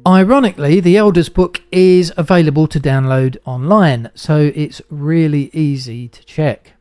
Ironically, 0.07 0.81
the 0.81 0.97
Elders 0.97 1.29
book 1.29 1.63
is 1.71 2.13
available 2.15 2.67
to 2.67 2.79
download 2.79 3.37
online, 3.43 4.11
so 4.13 4.51
it's 4.53 4.79
really 4.91 5.49
easy 5.51 6.07
to 6.09 6.23
check. 6.25 6.73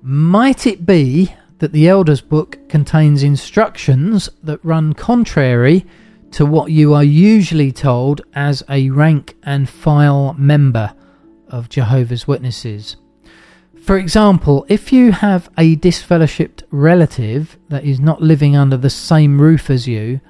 Might 0.00 0.64
it 0.64 0.86
be 0.86 1.34
that 1.58 1.72
the 1.72 1.88
Elders 1.88 2.20
book 2.20 2.60
contains 2.68 3.24
instructions 3.24 4.28
that 4.44 4.64
run 4.64 4.92
contrary 4.92 5.84
to 6.34 6.44
what 6.44 6.72
you 6.72 6.92
are 6.92 7.04
usually 7.04 7.70
told 7.70 8.20
as 8.34 8.60
a 8.68 8.90
rank 8.90 9.36
and 9.44 9.68
file 9.68 10.34
member 10.36 10.92
of 11.46 11.68
Jehovah's 11.68 12.26
Witnesses? 12.26 12.96
For 13.80 13.96
example, 13.96 14.66
if 14.68 14.92
you 14.92 15.12
have 15.12 15.48
a 15.56 15.76
disfellowshipped 15.76 16.64
relative 16.72 17.56
that 17.68 17.84
is 17.84 18.00
not 18.00 18.20
living 18.20 18.56
under 18.56 18.76
the 18.76 18.90
same 18.90 19.40
roof 19.40 19.70
as 19.70 19.86
you, 19.86 20.20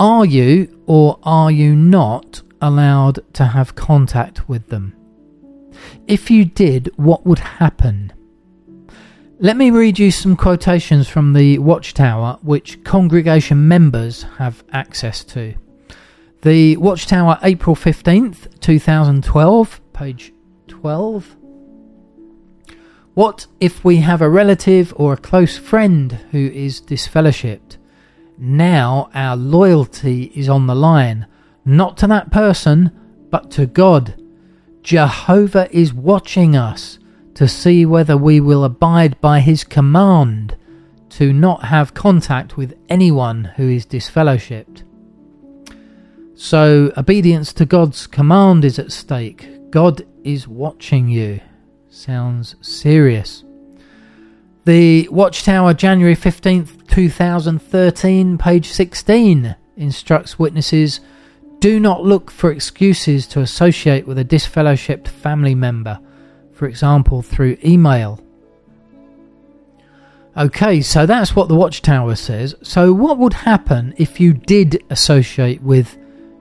are 0.00 0.24
you 0.24 0.82
or 0.86 1.18
are 1.22 1.50
you 1.50 1.76
not 1.76 2.40
allowed 2.62 3.18
to 3.34 3.44
have 3.44 3.74
contact 3.74 4.48
with 4.48 4.68
them? 4.68 4.94
If 6.06 6.30
you 6.30 6.46
did, 6.46 6.90
what 6.96 7.26
would 7.26 7.40
happen? 7.40 8.14
Let 9.40 9.56
me 9.56 9.70
read 9.70 10.00
you 10.00 10.10
some 10.10 10.36
quotations 10.36 11.06
from 11.06 11.32
the 11.32 11.60
Watchtower 11.60 12.40
which 12.42 12.82
congregation 12.82 13.68
members 13.68 14.24
have 14.38 14.64
access 14.72 15.22
to. 15.26 15.54
The 16.42 16.76
Watchtower, 16.76 17.38
April 17.44 17.76
15th, 17.76 18.58
2012, 18.58 19.80
page 19.92 20.32
12. 20.66 21.36
What 23.14 23.46
if 23.60 23.84
we 23.84 23.98
have 23.98 24.20
a 24.20 24.28
relative 24.28 24.92
or 24.96 25.12
a 25.12 25.16
close 25.16 25.56
friend 25.56 26.18
who 26.32 26.48
is 26.48 26.80
disfellowshipped? 26.80 27.76
Now 28.38 29.08
our 29.14 29.36
loyalty 29.36 30.32
is 30.34 30.48
on 30.48 30.66
the 30.66 30.74
line, 30.74 31.28
not 31.64 31.96
to 31.98 32.08
that 32.08 32.32
person, 32.32 32.90
but 33.30 33.52
to 33.52 33.66
God. 33.66 34.20
Jehovah 34.82 35.68
is 35.70 35.94
watching 35.94 36.56
us 36.56 36.98
to 37.38 37.46
see 37.46 37.86
whether 37.86 38.16
we 38.16 38.40
will 38.40 38.64
abide 38.64 39.20
by 39.20 39.38
his 39.38 39.62
command 39.62 40.56
to 41.08 41.32
not 41.32 41.66
have 41.66 41.94
contact 41.94 42.56
with 42.56 42.76
anyone 42.88 43.44
who 43.44 43.68
is 43.68 43.86
disfellowshipped. 43.86 44.82
So, 46.34 46.92
obedience 46.96 47.52
to 47.52 47.64
God's 47.64 48.08
command 48.08 48.64
is 48.64 48.80
at 48.80 48.90
stake. 48.90 49.70
God 49.70 50.04
is 50.24 50.48
watching 50.48 51.06
you. 51.06 51.38
Sounds 51.88 52.56
serious. 52.60 53.44
The 54.64 55.08
Watchtower, 55.08 55.74
January 55.74 56.16
15th, 56.16 56.88
2013, 56.88 58.36
page 58.36 58.66
16, 58.66 59.54
instructs 59.76 60.40
witnesses 60.40 60.98
do 61.60 61.78
not 61.78 62.02
look 62.02 62.32
for 62.32 62.50
excuses 62.50 63.28
to 63.28 63.40
associate 63.42 64.08
with 64.08 64.18
a 64.18 64.24
disfellowshipped 64.24 65.06
family 65.06 65.54
member, 65.54 66.00
for 66.58 66.66
example 66.66 67.22
through 67.22 67.56
email. 67.64 68.20
Okay, 70.36 70.80
so 70.80 71.06
that's 71.06 71.36
what 71.36 71.48
the 71.48 71.54
Watchtower 71.54 72.16
says. 72.16 72.56
So, 72.62 72.92
what 72.92 73.18
would 73.18 73.32
happen 73.32 73.94
if 73.96 74.18
you 74.18 74.32
did 74.32 74.82
associate 74.90 75.62
with 75.62 75.96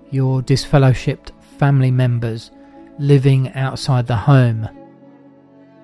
your 0.10 0.42
disfellowshipped 0.42 1.32
family 1.60 1.92
members 1.92 2.50
living 2.98 3.54
outside 3.54 4.08
the 4.08 4.16
home? 4.16 4.68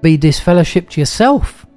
Be 0.02 0.18
disfellowshipped 0.18 0.98
yourself? 0.98 1.68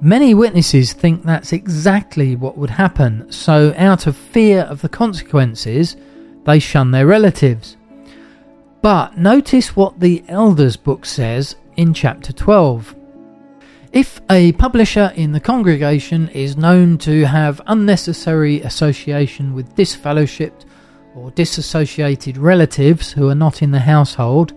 Many 0.00 0.34
witnesses 0.34 0.92
think 0.92 1.22
that's 1.22 1.54
exactly 1.54 2.36
what 2.36 2.58
would 2.58 2.70
happen, 2.70 3.32
so, 3.32 3.74
out 3.78 4.06
of 4.06 4.14
fear 4.14 4.60
of 4.60 4.82
the 4.82 4.90
consequences, 4.90 5.96
they 6.44 6.58
shun 6.58 6.90
their 6.90 7.06
relatives. 7.06 7.78
But 8.86 9.18
notice 9.18 9.74
what 9.74 9.98
the 9.98 10.22
Elders 10.28 10.76
book 10.76 11.06
says 11.06 11.56
in 11.76 11.92
chapter 11.92 12.32
12. 12.32 12.94
If 13.90 14.20
a 14.30 14.52
publisher 14.52 15.12
in 15.16 15.32
the 15.32 15.40
congregation 15.40 16.28
is 16.28 16.56
known 16.56 16.96
to 16.98 17.24
have 17.24 17.60
unnecessary 17.66 18.60
association 18.60 19.54
with 19.54 19.74
disfellowshipped 19.74 20.66
or 21.16 21.32
disassociated 21.32 22.38
relatives 22.38 23.10
who 23.10 23.28
are 23.28 23.34
not 23.34 23.60
in 23.60 23.72
the 23.72 23.80
household, 23.80 24.52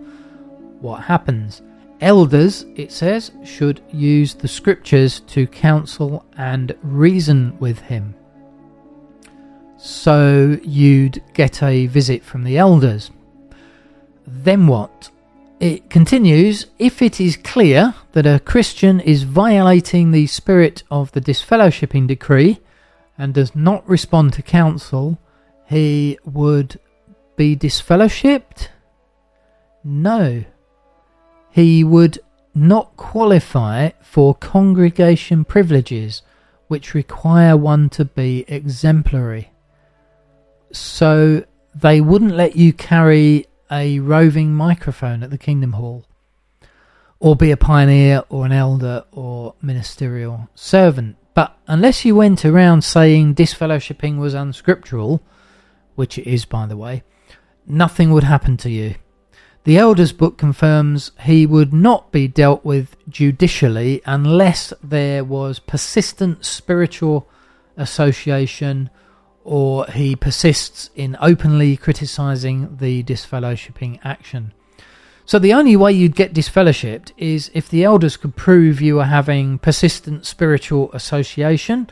what 0.80 1.02
happens? 1.02 1.62
Elders, 2.00 2.66
it 2.76 2.92
says, 2.92 3.32
should 3.44 3.82
use 3.90 4.34
the 4.34 4.46
scriptures 4.46 5.18
to 5.26 5.48
counsel 5.48 6.24
and 6.36 6.72
reason 6.82 7.58
with 7.58 7.80
him. 7.80 8.14
So 9.76 10.56
you'd 10.62 11.20
get 11.34 11.64
a 11.64 11.86
visit 11.86 12.22
from 12.22 12.44
the 12.44 12.58
elders. 12.58 13.10
Then 14.26 14.66
what? 14.66 15.10
It 15.60 15.90
continues 15.90 16.66
if 16.78 17.02
it 17.02 17.20
is 17.20 17.36
clear 17.36 17.94
that 18.12 18.26
a 18.26 18.40
Christian 18.40 18.98
is 19.00 19.24
violating 19.24 20.10
the 20.10 20.26
spirit 20.26 20.82
of 20.90 21.12
the 21.12 21.20
disfellowshipping 21.20 22.06
decree 22.06 22.60
and 23.18 23.34
does 23.34 23.54
not 23.54 23.86
respond 23.86 24.32
to 24.32 24.42
counsel, 24.42 25.18
he 25.68 26.18
would 26.24 26.80
be 27.36 27.54
disfellowshipped? 27.54 28.68
No. 29.84 30.44
He 31.50 31.84
would 31.84 32.18
not 32.54 32.96
qualify 32.96 33.90
for 34.00 34.34
congregation 34.34 35.44
privileges 35.44 36.22
which 36.68 36.94
require 36.94 37.56
one 37.56 37.88
to 37.90 38.04
be 38.04 38.44
exemplary. 38.48 39.50
So 40.72 41.44
they 41.74 42.00
wouldn't 42.00 42.34
let 42.34 42.56
you 42.56 42.72
carry 42.72 43.46
a 43.70 43.98
roving 44.00 44.54
microphone 44.54 45.22
at 45.22 45.30
the 45.30 45.38
Kingdom 45.38 45.74
Hall, 45.74 46.04
or 47.18 47.36
be 47.36 47.50
a 47.50 47.56
pioneer 47.56 48.24
or 48.28 48.46
an 48.46 48.52
elder 48.52 49.04
or 49.12 49.54
ministerial 49.62 50.48
servant. 50.54 51.16
But 51.34 51.56
unless 51.66 52.04
you 52.04 52.16
went 52.16 52.44
around 52.44 52.82
saying 52.82 53.34
disfellowshipping 53.34 54.18
was 54.18 54.34
unscriptural, 54.34 55.22
which 55.94 56.18
it 56.18 56.26
is 56.26 56.44
by 56.44 56.66
the 56.66 56.76
way, 56.76 57.02
nothing 57.66 58.10
would 58.12 58.24
happen 58.24 58.56
to 58.58 58.70
you. 58.70 58.94
The 59.64 59.76
Elders 59.76 60.12
book 60.12 60.38
confirms 60.38 61.12
he 61.20 61.44
would 61.44 61.72
not 61.72 62.10
be 62.10 62.26
dealt 62.26 62.64
with 62.64 62.96
judicially 63.08 64.00
unless 64.06 64.72
there 64.82 65.22
was 65.22 65.58
persistent 65.58 66.46
spiritual 66.46 67.28
association 67.76 68.88
or 69.44 69.86
he 69.86 70.14
persists 70.14 70.90
in 70.94 71.16
openly 71.20 71.76
criticising 71.76 72.76
the 72.80 73.02
disfellowshipping 73.02 73.98
action. 74.04 74.52
So 75.24 75.38
the 75.38 75.52
only 75.52 75.76
way 75.76 75.92
you'd 75.92 76.16
get 76.16 76.34
disfellowshipped 76.34 77.12
is 77.16 77.50
if 77.54 77.68
the 77.68 77.84
elders 77.84 78.16
could 78.16 78.36
prove 78.36 78.80
you 78.80 78.96
were 78.96 79.04
having 79.04 79.58
persistent 79.58 80.26
spiritual 80.26 80.90
association, 80.92 81.88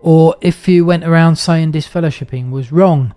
or 0.00 0.34
if 0.40 0.66
you 0.66 0.84
went 0.84 1.04
around 1.04 1.36
saying 1.36 1.72
disfellowshipping 1.72 2.50
was 2.50 2.72
wrong. 2.72 3.14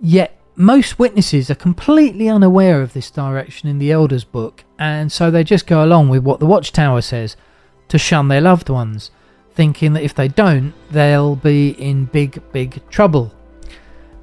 Yet 0.00 0.38
most 0.54 0.98
witnesses 0.98 1.50
are 1.50 1.56
completely 1.56 2.28
unaware 2.28 2.82
of 2.82 2.92
this 2.92 3.10
direction 3.10 3.68
in 3.68 3.78
the 3.78 3.90
elders' 3.90 4.24
book, 4.24 4.64
and 4.78 5.10
so 5.10 5.30
they 5.30 5.42
just 5.42 5.66
go 5.66 5.84
along 5.84 6.08
with 6.08 6.22
what 6.22 6.38
the 6.38 6.46
Watchtower 6.46 7.00
says 7.00 7.36
to 7.88 7.98
shun 7.98 8.28
their 8.28 8.40
loved 8.40 8.68
ones 8.68 9.10
thinking 9.60 9.92
that 9.92 10.02
if 10.02 10.14
they 10.14 10.26
don't, 10.26 10.72
they'll 10.90 11.36
be 11.36 11.72
in 11.72 12.06
big, 12.06 12.40
big 12.50 12.80
trouble. 12.88 13.30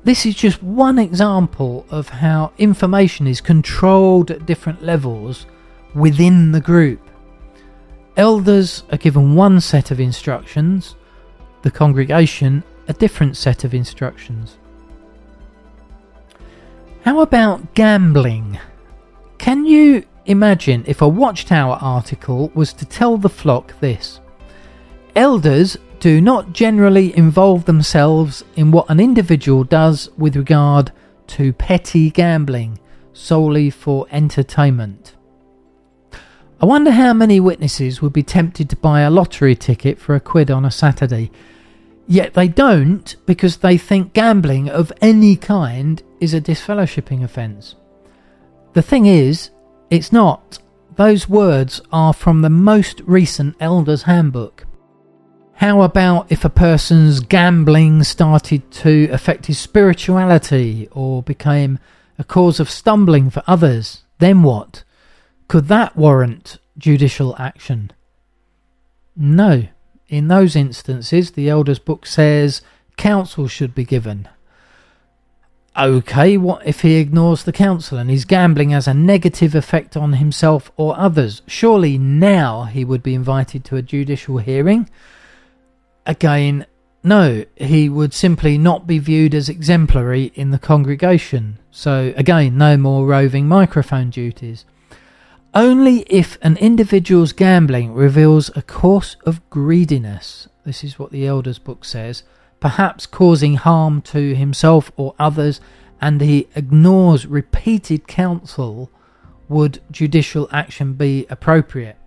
This 0.04 0.26
is 0.26 0.34
just 0.34 0.64
one 0.64 0.98
example 0.98 1.86
of 1.92 2.10
how 2.10 2.54
information 2.58 3.28
is 3.28 3.40
controlled 3.40 4.32
at 4.32 4.48
different 4.48 4.82
levels 4.82 5.46
within 5.94 6.54
the 6.54 6.60
group. 6.60 7.00
Elders 8.16 8.82
are 8.92 8.98
given 8.98 9.36
one 9.36 9.62
set 9.62 9.92
of 9.92 10.00
instructions, 10.00 10.96
the 11.62 11.70
congregation 11.70 12.64
a 12.88 12.94
different 12.94 13.38
set 13.38 13.64
of 13.64 13.76
instructions. 13.76 14.58
How 17.04 17.20
about 17.20 17.76
gambling? 17.76 18.58
Can 19.38 19.68
you 19.68 20.04
imagine 20.26 20.84
if 20.88 21.04
a 21.04 21.08
Watchtower 21.08 21.78
article 21.80 22.52
was 22.56 22.74
to 22.74 22.86
tell 22.86 23.18
the 23.18 23.30
flock 23.30 23.80
this? 23.82 24.20
Elders 25.18 25.78
do 26.00 26.22
not 26.22 26.54
generally 26.54 27.18
involve 27.18 27.66
themselves 27.66 28.44
in 28.56 28.70
what 28.70 28.88
an 28.88 29.00
individual 29.00 29.64
does 29.64 30.12
with 30.16 30.36
regard 30.36 30.92
to 31.26 31.54
petty 31.54 32.12
gambling 32.12 32.78
solely 33.14 33.72
for 33.72 34.06
entertainment. 34.12 35.16
I 36.62 36.68
wonder 36.68 36.92
how 36.92 37.14
many 37.14 37.40
witnesses 37.40 38.00
would 38.00 38.14
be 38.14 38.22
tempted 38.22 38.70
to 38.70 38.76
buy 38.76 39.02
a 39.02 39.10
lottery 39.10 39.56
ticket 39.56 39.98
for 39.98 40.14
a 40.14 40.20
quid 40.20 40.52
on 40.52 40.66
a 40.66 40.70
Saturday, 40.70 41.32
yet 42.06 42.36
they 42.36 42.48
don't 42.48 43.16
because 43.26 43.58
they 43.58 43.76
think 43.76 44.14
gambling 44.14 44.70
of 44.70 44.94
any 45.02 45.36
kind 45.36 46.04
is 46.20 46.36
a 46.36 46.42
disfellowshipping 46.42 47.24
offence. 47.24 47.74
The 48.74 48.84
thing 48.84 49.08
is, 49.08 49.50
it's 49.90 50.14
not. 50.14 50.60
Those 50.96 51.28
words 51.28 51.82
are 51.92 52.14
from 52.14 52.44
the 52.44 52.52
most 52.52 53.02
recent 53.08 53.56
Elders 53.60 54.04
Handbook. 54.04 54.67
How 55.58 55.82
about 55.82 56.32
if 56.32 56.46
a 56.46 56.52
person's 56.52 57.20
gambling 57.20 58.04
started 58.04 58.70
to 58.74 59.10
affect 59.12 59.48
his 59.48 59.58
spirituality 59.58 60.88
or 60.92 61.24
became 61.24 61.80
a 62.20 62.24
cause 62.24 62.60
of 62.60 62.70
stumbling 62.70 63.32
for 63.32 63.42
others? 63.48 64.04
Then 64.20 64.44
what? 64.44 64.84
Could 65.48 65.68
that 65.68 65.96
warrant 65.96 66.60
judicial 66.78 67.36
action? 67.40 67.92
No. 69.16 69.68
In 70.08 70.28
those 70.28 70.56
instances, 70.56 71.32
the 71.32 71.50
Elders 71.50 71.80
Book 71.80 72.06
says 72.06 72.62
counsel 72.96 73.48
should 73.48 73.74
be 73.74 73.84
given. 73.84 74.30
Okay, 75.76 76.38
what 76.38 76.68
if 76.68 76.82
he 76.82 76.98
ignores 76.98 77.44
the 77.44 77.52
counsel 77.52 77.98
and 77.98 78.12
his 78.12 78.26
gambling 78.26 78.70
has 78.70 78.88
a 78.88 78.94
negative 78.94 79.56
effect 79.56 79.98
on 79.98 80.14
himself 80.14 80.72
or 80.78 80.96
others? 81.00 81.42
Surely 81.48 81.98
now 81.98 82.66
he 82.66 82.86
would 82.86 83.02
be 83.02 83.16
invited 83.16 83.66
to 83.66 83.76
a 83.76 83.82
judicial 83.82 84.38
hearing 84.38 84.88
Again, 86.08 86.66
no, 87.04 87.44
he 87.58 87.90
would 87.90 88.14
simply 88.14 88.58
not 88.58 88.88
be 88.88 88.98
viewed 88.98 89.36
as 89.36 89.50
exemplary 89.50 90.32
in 90.36 90.52
the 90.52 90.58
congregation. 90.58 91.60
So, 91.70 92.14
again, 92.16 92.58
no 92.58 92.78
more 92.78 93.06
roving 93.06 93.48
microphone 93.48 94.10
duties. 94.10 94.66
Only 95.54 96.00
if 96.10 96.38
an 96.42 96.58
individual's 96.58 97.34
gambling 97.34 97.94
reveals 97.94 98.50
a 98.56 98.62
course 98.62 99.18
of 99.26 99.48
greediness, 99.50 100.48
this 100.66 100.84
is 100.84 100.98
what 100.98 101.12
the 101.12 101.28
Elders 101.28 101.60
book 101.60 101.84
says, 101.84 102.24
perhaps 102.60 103.06
causing 103.06 103.56
harm 103.56 104.02
to 104.04 104.34
himself 104.34 104.92
or 104.96 105.14
others, 105.20 105.60
and 106.00 106.22
he 106.22 106.48
ignores 106.56 107.26
repeated 107.26 108.08
counsel, 108.08 108.90
would 109.50 109.82
judicial 109.92 110.48
action 110.52 110.94
be 110.94 111.26
appropriate. 111.30 111.98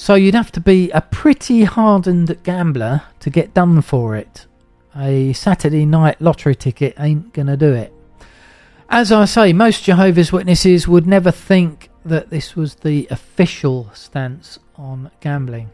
So 0.00 0.14
you'd 0.14 0.36
have 0.36 0.52
to 0.52 0.60
be 0.60 0.92
a 0.92 1.00
pretty 1.00 1.64
hardened 1.64 2.40
gambler 2.44 3.02
to 3.18 3.30
get 3.30 3.52
done 3.52 3.82
for 3.82 4.14
it. 4.14 4.46
A 4.94 5.32
Saturday 5.32 5.84
night 5.84 6.20
lottery 6.20 6.54
ticket 6.54 6.94
ain't 7.00 7.32
gonna 7.32 7.56
do 7.56 7.72
it. 7.72 7.92
As 8.88 9.10
I 9.10 9.24
say, 9.24 9.52
most 9.52 9.82
Jehovah's 9.82 10.30
Witnesses 10.30 10.86
would 10.86 11.08
never 11.08 11.32
think 11.32 11.90
that 12.04 12.30
this 12.30 12.54
was 12.54 12.76
the 12.76 13.08
official 13.10 13.90
stance 13.92 14.60
on 14.76 15.10
gambling. 15.20 15.68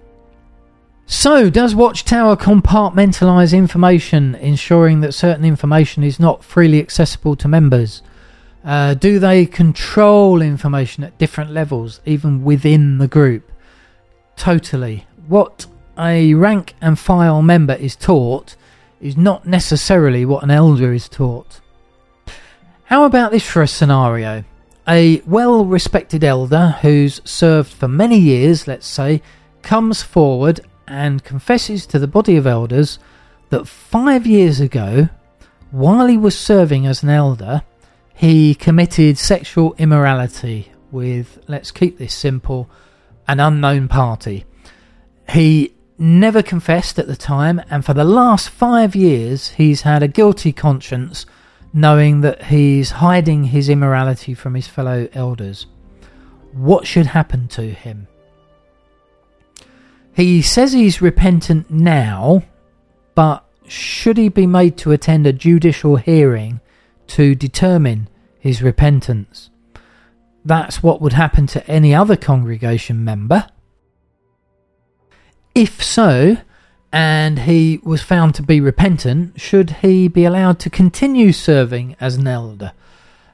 So, 1.05 1.51
does 1.51 1.75
Watchtower 1.75 2.35
compartmentalise 2.39 3.55
information, 3.55 4.37
ensuring 4.37 5.03
that 5.03 5.13
certain 5.13 5.45
information 5.45 6.03
is 6.03 6.19
not 6.19 6.43
freely 6.43 6.81
accessible 6.81 7.37
to 7.37 7.47
members? 7.47 8.03
Uh, 8.65 8.95
do 8.95 9.19
they 9.19 9.45
control 9.45 10.41
information 10.41 11.05
at 11.05 11.19
different 11.19 11.51
levels, 11.51 12.01
even 12.07 12.43
within 12.43 12.97
the 12.97 13.07
group? 13.07 13.51
Totally. 14.37 15.07
What 15.27 15.67
a 15.99 16.35
rank 16.35 16.75
and 16.81 16.99
file 16.99 17.43
member 17.43 17.75
is 17.75 17.97
taught 17.97 18.57
is 19.01 19.17
not 19.17 19.47
necessarily 19.47 20.25
what 20.25 20.43
an 20.43 20.51
elder 20.51 20.93
is 20.93 21.09
taught. 21.09 21.61
How 22.85 23.05
about 23.05 23.33
this 23.33 23.47
for 23.47 23.63
a 23.63 23.69
scenario? 23.69 24.45
a 24.87 25.21
well 25.27 25.65
respected 25.65 26.23
elder 26.23 26.77
who's 26.83 27.21
served 27.25 27.71
for 27.71 27.89
many 27.89 28.19
years, 28.19 28.67
let's 28.67 28.87
say, 28.87 29.23
comes 29.63 30.03
forward 30.03 30.61
and 30.87 31.25
confesses 31.25 31.87
to 31.87 31.99
the 31.99 32.07
body 32.07 32.37
of 32.37 32.47
elders 32.47 32.99
that 33.51 33.67
five 33.67 34.27
years 34.27 34.61
ago, 34.61 35.09
while 35.71 36.07
he 36.07 36.17
was 36.17 36.39
serving 36.39 36.87
as 36.87 37.03
an 37.03 37.09
elder, 37.09 37.63
he 38.15 38.55
committed 38.55 39.19
sexual 39.19 39.75
immorality 39.79 40.71
with, 40.91 41.43
let's 41.49 41.71
keep 41.71 41.99
this 41.99 42.15
simple, 42.15 42.69
an 43.27 43.41
unknown 43.41 43.89
party. 43.89 44.45
He 45.31 45.75
never 45.99 46.43
confessed 46.43 46.99
at 46.99 47.07
the 47.07 47.17
time, 47.17 47.61
and 47.71 47.85
for 47.85 47.95
the 47.95 48.05
last 48.05 48.49
five 48.49 48.95
years, 48.95 49.51
he's 49.51 49.83
had 49.83 50.03
a 50.03 50.09
guilty 50.09 50.53
conscience 50.53 51.27
knowing 51.73 52.21
that 52.21 52.45
he's 52.45 52.93
hiding 52.93 53.45
his 53.45 53.69
immorality 53.69 54.35
from 54.35 54.55
his 54.55 54.69
fellow 54.69 55.09
elders. 55.13 55.67
What 56.53 56.87
should 56.87 57.07
happen 57.07 57.49
to 57.49 57.63
him? 57.63 58.07
He 60.15 60.41
says 60.43 60.73
he's 60.73 61.03
repentant 61.03 61.69
now, 61.71 62.45
but 63.17 63.45
should 63.67 64.17
he 64.17 64.29
be 64.29 64.47
made 64.47 64.77
to 64.79 64.93
attend 64.93 65.27
a 65.27 65.33
judicial 65.33 65.97
hearing 65.97 66.61
to 67.09 67.35
determine 67.35 68.09
his 68.39 68.63
repentance? 68.63 69.51
That's 70.45 70.83
what 70.83 71.01
would 71.01 71.15
happen 71.15 71.47
to 71.49 71.67
any 71.67 71.95
other 71.95 72.17
congregation 72.17 73.05
member. 73.05 73.47
If 75.55 75.83
so, 75.83 76.37
and 76.93 77.41
he 77.41 77.81
was 77.83 78.03
found 78.03 78.35
to 78.35 78.43
be 78.43 78.61
repentant, 78.61 79.41
should 79.41 79.71
he 79.83 80.09
be 80.09 80.25
allowed 80.25 80.59
to 80.61 80.71
continue 80.71 81.33
serving 81.33 81.97
as 82.01 82.17
an 82.17 82.27
elder? 82.27 82.73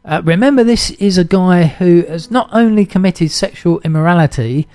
Uh, 0.05 0.23
remember, 0.25 0.65
this 0.65 0.93
is 0.93 1.19
a 1.19 1.25
guy 1.25 1.65
who 1.65 2.03
has 2.03 2.31
not 2.31 2.49
only 2.53 2.87
committed 2.87 3.31
sexual 3.31 3.81
immorality, 3.81 4.67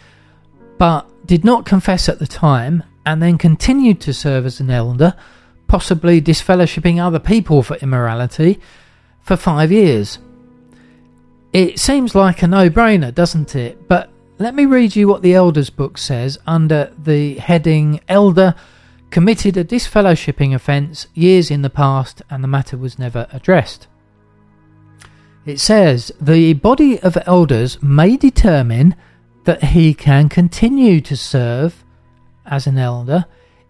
but 0.78 1.10
did 1.26 1.44
not 1.44 1.66
confess 1.66 2.08
at 2.08 2.20
the 2.20 2.28
time 2.28 2.84
and 3.06 3.22
then 3.22 3.38
continued 3.38 4.02
to 4.02 4.14
serve 4.14 4.46
as 4.46 4.60
an 4.60 4.70
elder, 4.70 5.16
possibly 5.68 6.22
disfellowshipping 6.22 7.04
other 7.04 7.20
people 7.20 7.64
for 7.64 7.78
immorality, 7.78 8.60
for 9.22 9.36
five 9.36 9.72
years. 9.72 10.20
It 11.56 11.80
seems 11.80 12.14
like 12.14 12.43
a 12.43 12.47
no 12.47 12.70
brainer, 12.70 13.16
doesn't 13.16 13.56
it? 13.56 13.88
But 13.88 14.10
let 14.39 14.56
me 14.56 14.66
read 14.66 14.93
you 14.93 15.08
what 15.08 15.22
the 15.22 15.36
Elders 15.36 15.70
book 15.70 15.97
says 15.97 16.38
under 16.45 16.91
the 17.01 17.36
heading 17.36 18.01
Elder 18.10 18.56
committed 19.10 19.56
a 19.56 19.64
disfellowshipping 19.64 20.53
offence 20.53 21.08
years 21.14 21.49
in 21.49 21.62
the 21.62 21.70
past 21.70 22.22
and 22.30 22.43
the 22.43 22.49
matter 22.49 22.76
was 22.76 22.99
never 22.99 23.26
addressed. 23.32 23.88
It 25.45 25.62
says 25.62 26.12
the 26.20 26.51
body 26.56 26.99
of 26.99 27.18
elders 27.26 27.82
may 27.82 28.18
determine 28.18 28.93
that 29.45 29.64
he 29.64 29.93
can 29.93 30.28
continue 30.28 30.99
to 30.99 31.16
serve 31.16 31.86
as 32.45 32.68
an 32.68 32.78
elder 32.78 33.28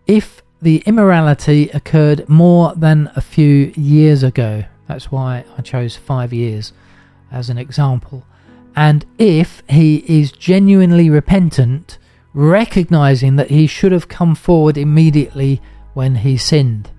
if 0.07 0.41
the 0.59 0.77
immorality 0.87 1.69
occurred 1.69 2.27
more 2.27 2.73
than 2.73 3.11
a 3.15 3.21
few 3.21 3.71
years 3.75 4.23
ago. 4.23 4.63
That's 4.87 5.11
why 5.11 5.45
I 5.55 5.61
chose 5.61 5.95
five 5.95 6.33
years 6.33 6.73
as 7.31 7.49
an 7.49 7.57
example. 7.57 8.25
And 8.75 9.05
if 9.17 9.63
he 9.69 9.97
is 10.07 10.31
genuinely 10.31 11.09
repentant 11.09 11.97
recognizing 12.35 13.37
that 13.37 13.49
he 13.49 13.65
should 13.65 13.93
have 13.93 14.09
come 14.09 14.35
forward 14.35 14.77
immediately 14.77 15.61
when 15.93 16.15
he 16.15 16.37
sinned. 16.37 16.89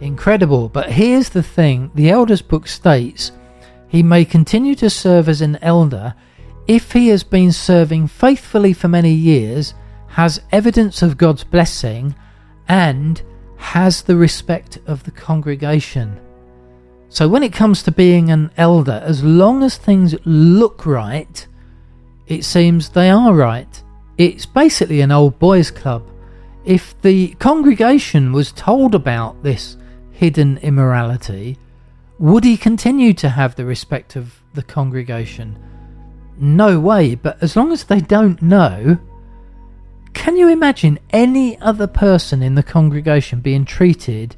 Incredible, 0.00 0.68
but 0.68 0.92
here's 0.92 1.30
the 1.30 1.42
thing 1.42 1.90
the 1.94 2.08
Elders 2.08 2.40
Book 2.40 2.68
states 2.68 3.32
he 3.88 4.04
may 4.04 4.24
continue 4.24 4.76
to 4.76 4.88
serve 4.88 5.28
as 5.28 5.40
an 5.40 5.58
elder 5.60 6.14
if 6.68 6.92
he 6.92 7.08
has 7.08 7.24
been 7.24 7.50
serving 7.50 8.06
faithfully 8.06 8.72
for 8.72 8.86
many 8.86 9.12
years, 9.12 9.74
has 10.06 10.40
evidence 10.52 11.02
of 11.02 11.18
God's 11.18 11.42
blessing, 11.42 12.14
and 12.68 13.20
has 13.56 14.02
the 14.02 14.16
respect 14.16 14.78
of 14.86 15.02
the 15.02 15.10
congregation. 15.10 16.20
So, 17.12 17.26
when 17.26 17.42
it 17.42 17.52
comes 17.52 17.82
to 17.82 17.90
being 17.90 18.30
an 18.30 18.52
elder, 18.56 19.02
as 19.04 19.24
long 19.24 19.64
as 19.64 19.76
things 19.76 20.14
look 20.24 20.86
right, 20.86 21.46
it 22.28 22.44
seems 22.44 22.88
they 22.88 23.10
are 23.10 23.34
right. 23.34 23.82
It's 24.16 24.46
basically 24.46 25.00
an 25.00 25.10
old 25.10 25.36
boys' 25.40 25.72
club. 25.72 26.08
If 26.64 27.00
the 27.02 27.34
congregation 27.40 28.32
was 28.32 28.52
told 28.52 28.94
about 28.94 29.42
this 29.42 29.76
hidden 30.12 30.58
immorality, 30.58 31.58
would 32.20 32.44
he 32.44 32.56
continue 32.56 33.12
to 33.14 33.28
have 33.28 33.56
the 33.56 33.64
respect 33.64 34.14
of 34.14 34.40
the 34.54 34.62
congregation? 34.62 35.58
No 36.38 36.78
way, 36.78 37.16
but 37.16 37.42
as 37.42 37.56
long 37.56 37.72
as 37.72 37.82
they 37.82 38.00
don't 38.00 38.40
know, 38.40 38.98
can 40.12 40.36
you 40.36 40.48
imagine 40.48 41.00
any 41.10 41.58
other 41.60 41.88
person 41.88 42.40
in 42.40 42.54
the 42.54 42.62
congregation 42.62 43.40
being 43.40 43.64
treated 43.64 44.36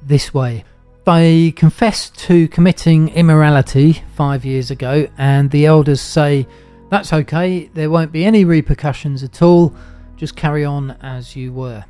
this 0.00 0.32
way? 0.32 0.64
They 1.04 1.50
confess 1.50 2.10
to 2.10 2.46
committing 2.48 3.08
immorality 3.08 4.04
five 4.14 4.44
years 4.44 4.70
ago, 4.70 5.08
and 5.18 5.50
the 5.50 5.66
elders 5.66 6.00
say, 6.00 6.46
that's 6.90 7.12
okay, 7.12 7.66
there 7.74 7.90
won't 7.90 8.12
be 8.12 8.24
any 8.24 8.44
repercussions 8.44 9.24
at 9.24 9.42
all, 9.42 9.74
just 10.16 10.36
carry 10.36 10.64
on 10.64 10.92
as 11.02 11.34
you 11.34 11.52
were. 11.52 11.84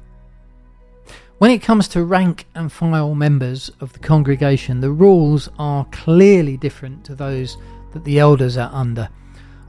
When 1.37 1.51
it 1.51 1.61
comes 1.61 1.89
to 1.89 2.05
rank 2.05 2.47
and 2.55 2.73
file 2.73 3.15
members 3.15 3.71
of 3.81 3.93
the 3.93 3.99
congregation, 3.99 4.81
the 4.81 4.93
rules 4.93 5.51
are 5.59 5.85
clearly 5.93 6.57
different 6.57 7.05
to 7.05 7.15
those 7.15 7.59
that 7.93 8.05
the 8.05 8.19
elders 8.19 8.57
are 8.57 8.71
under. 8.73 9.11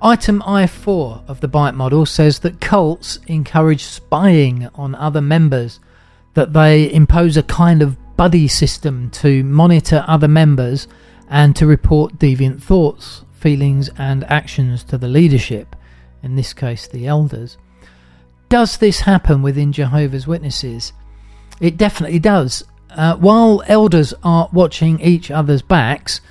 Item 0.01 0.41
I4 0.43 1.27
of 1.27 1.41
the 1.41 1.47
BITE 1.47 1.75
model 1.75 2.05
says 2.05 2.39
that 2.39 2.61
cults 2.61 3.19
encourage 3.27 3.83
spying 3.83 4.69
on 4.75 4.95
other 4.95 5.21
members, 5.21 5.79
that 6.33 6.53
they 6.53 6.93
impose 6.93 7.35
a 7.35 7.43
kind 7.43 7.81
of 7.81 7.97
buddy 8.15 8.47
system 8.47 9.09
to 9.11 9.43
monitor 9.43 10.03
other 10.07 10.27
members 10.27 10.87
and 11.29 11.55
to 11.55 11.65
report 11.65 12.17
deviant 12.19 12.61
thoughts 12.61 13.23
feelings 13.31 13.89
and 13.97 14.23
actions 14.25 14.85
to 14.85 14.97
the 14.97 15.07
leadership, 15.07 15.75
in 16.21 16.35
this 16.35 16.53
case 16.53 16.87
the 16.87 17.07
elders. 17.07 17.57
Does 18.47 18.77
this 18.77 19.01
happen 19.01 19.41
within 19.41 19.73
Jehovah's 19.73 20.27
Witnesses? 20.27 20.93
It 21.59 21.75
definitely 21.75 22.19
does. 22.19 22.63
Uh, 22.89 23.15
while 23.17 23.63
elders 23.67 24.13
are 24.23 24.47
watching 24.53 25.01
each 25.01 25.31
other's 25.31 25.61
backs, 25.61 26.21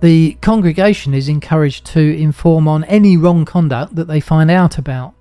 the 0.00 0.34
congregation 0.42 1.14
is 1.14 1.28
encouraged 1.28 1.86
to 1.86 2.00
inform 2.00 2.68
on 2.68 2.84
any 2.84 3.16
wrong 3.16 3.44
conduct 3.44 3.94
that 3.94 4.08
they 4.08 4.20
find 4.20 4.50
out 4.50 4.76
about. 4.76 5.14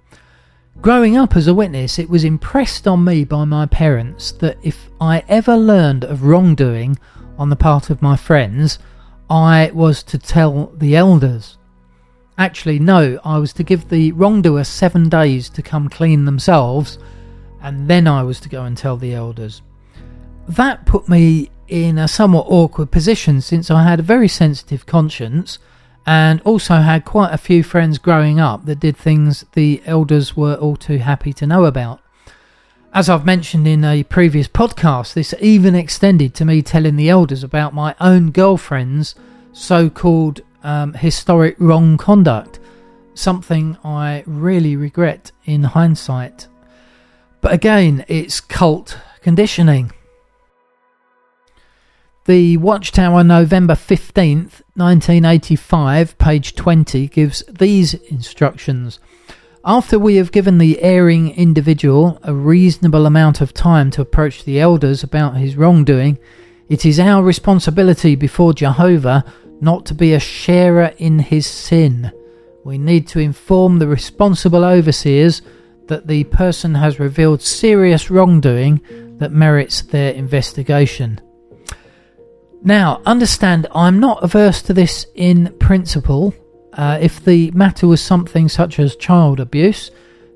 Growing 0.82 1.18
up 1.18 1.36
as 1.36 1.48
a 1.48 1.54
witness, 1.56 1.98
it 1.98 2.10
was 2.10 2.24
impressed 2.24 2.88
on 2.88 3.04
me 3.04 3.24
by 3.24 3.44
my 3.46 3.66
parents 3.66 4.32
that 4.34 4.58
if 4.62 4.90
I 5.02 5.24
ever 5.28 5.58
learned 5.58 6.04
of 6.04 6.24
wrongdoing 6.24 7.00
on 7.38 7.50
the 7.50 7.56
part 7.56 7.90
of 7.90 8.02
my 8.02 8.16
friends, 8.16 8.78
I 9.28 9.72
was 9.74 10.04
to 10.04 10.20
tell 10.20 10.72
the 10.78 10.96
elders. 10.96 11.58
Actually, 12.38 12.78
no, 12.78 13.20
I 13.26 13.40
was 13.40 13.54
to 13.54 13.64
give 13.64 13.90
the 13.90 14.12
wrongdoer 14.12 14.64
seven 14.64 15.10
days 15.10 15.50
to 15.50 15.64
come 15.64 15.90
clean 15.90 16.26
themselves, 16.26 17.00
and 17.60 17.90
then 17.90 18.08
I 18.08 18.22
was 18.22 18.40
to 18.42 18.50
go 18.50 18.64
and 18.64 18.78
tell 18.78 18.98
the 18.98 19.16
elders. 19.16 19.64
That 20.48 20.86
put 20.86 21.10
me 21.10 21.50
in 21.68 21.98
a 21.98 22.08
somewhat 22.08 22.46
awkward 22.48 22.92
position 22.92 23.42
since 23.42 23.72
I 23.72 23.84
had 23.84 24.00
a 24.00 24.04
very 24.04 24.28
sensitive 24.28 24.86
conscience 24.86 25.58
and 26.08 26.42
also 26.46 26.76
had 26.76 27.04
quite 27.04 27.34
a 27.34 27.38
few 27.38 27.62
friends 27.62 27.98
growing 27.98 28.40
up 28.40 28.66
that 28.66 28.80
did 28.80 28.96
things 28.96 29.46
the 29.52 29.82
elders 29.86 30.38
were 30.38 30.56
all 30.56 30.78
too 30.78 31.00
happy 31.00 31.34
to 31.34 31.46
know 31.46 31.66
about. 31.66 32.00
As 32.94 33.10
I've 33.10 33.26
mentioned 33.26 33.68
in 33.68 33.84
a 33.84 34.04
previous 34.04 34.48
podcast, 34.48 35.14
this 35.14 35.36
even 35.42 35.76
extended 35.76 36.34
to 36.36 36.46
me 36.46 36.62
telling 36.62 36.96
the 36.96 37.10
elders 37.10 37.44
about 37.44 37.74
my 37.74 37.94
own 38.00 38.32
girlfriend's 38.32 39.16
so 39.52 39.90
called 39.90 40.40
um, 40.64 40.94
historic 40.94 41.58
wrong 41.60 41.98
conduct, 41.98 42.62
something 43.14 43.78
I 43.84 44.24
really 44.26 44.78
regret 44.78 45.34
in 45.44 45.64
hindsight. 45.64 46.48
But 47.42 47.52
again, 47.52 48.06
it's 48.08 48.40
cult 48.40 48.98
conditioning. 49.22 49.92
The 52.28 52.58
Watchtower, 52.58 53.24
November 53.24 53.74
15th, 53.74 54.62
1985, 54.76 56.18
page 56.18 56.56
20, 56.56 57.08
gives 57.08 57.42
these 57.48 57.94
instructions. 57.94 59.00
After 59.64 59.98
we 59.98 60.18
have 60.18 60.34
given 60.34 60.58
the 60.58 60.82
erring 60.82 61.34
individual 61.36 62.20
a 62.24 62.34
reasonable 62.34 63.06
amount 63.06 63.40
of 63.40 63.54
time 63.54 63.92
to 63.92 64.02
approach 64.02 64.44
the 64.44 64.60
elders 64.60 65.04
about 65.04 65.38
his 65.38 65.56
wrongdoing, 65.56 66.20
it 66.68 66.86
is 66.86 67.00
our 67.00 67.24
responsibility 67.24 68.14
before 68.16 68.52
Jehovah 68.52 69.24
not 69.62 69.86
to 69.86 69.94
be 69.94 70.14
a 70.14 70.20
sharer 70.20 70.92
in 70.98 71.20
his 71.20 71.48
sin. 71.48 72.12
We 72.66 72.78
need 72.78 73.08
to 73.08 73.20
inform 73.20 73.80
the 73.80 73.88
responsible 73.88 74.66
overseers 74.66 75.42
that 75.86 76.08
the 76.08 76.26
person 76.26 76.76
has 76.76 77.00
revealed 77.00 77.42
serious 77.42 78.12
wrongdoing 78.12 78.82
that 79.18 79.32
merits 79.32 79.82
their 79.82 80.12
investigation. 80.12 81.22
Now, 82.68 83.02
understand 83.06 83.66
I'm 83.74 83.98
not 84.02 84.22
averse 84.22 84.62
to 84.64 84.74
this 84.74 85.06
in 85.16 85.54
principle, 85.58 86.34
Uh, 86.74 87.00
if 87.02 87.24
the 87.26 87.50
matter 87.52 87.88
was 87.88 88.02
something 88.02 88.48
such 88.48 88.78
as 88.78 88.96
child 88.98 89.40
abuse, 89.40 89.90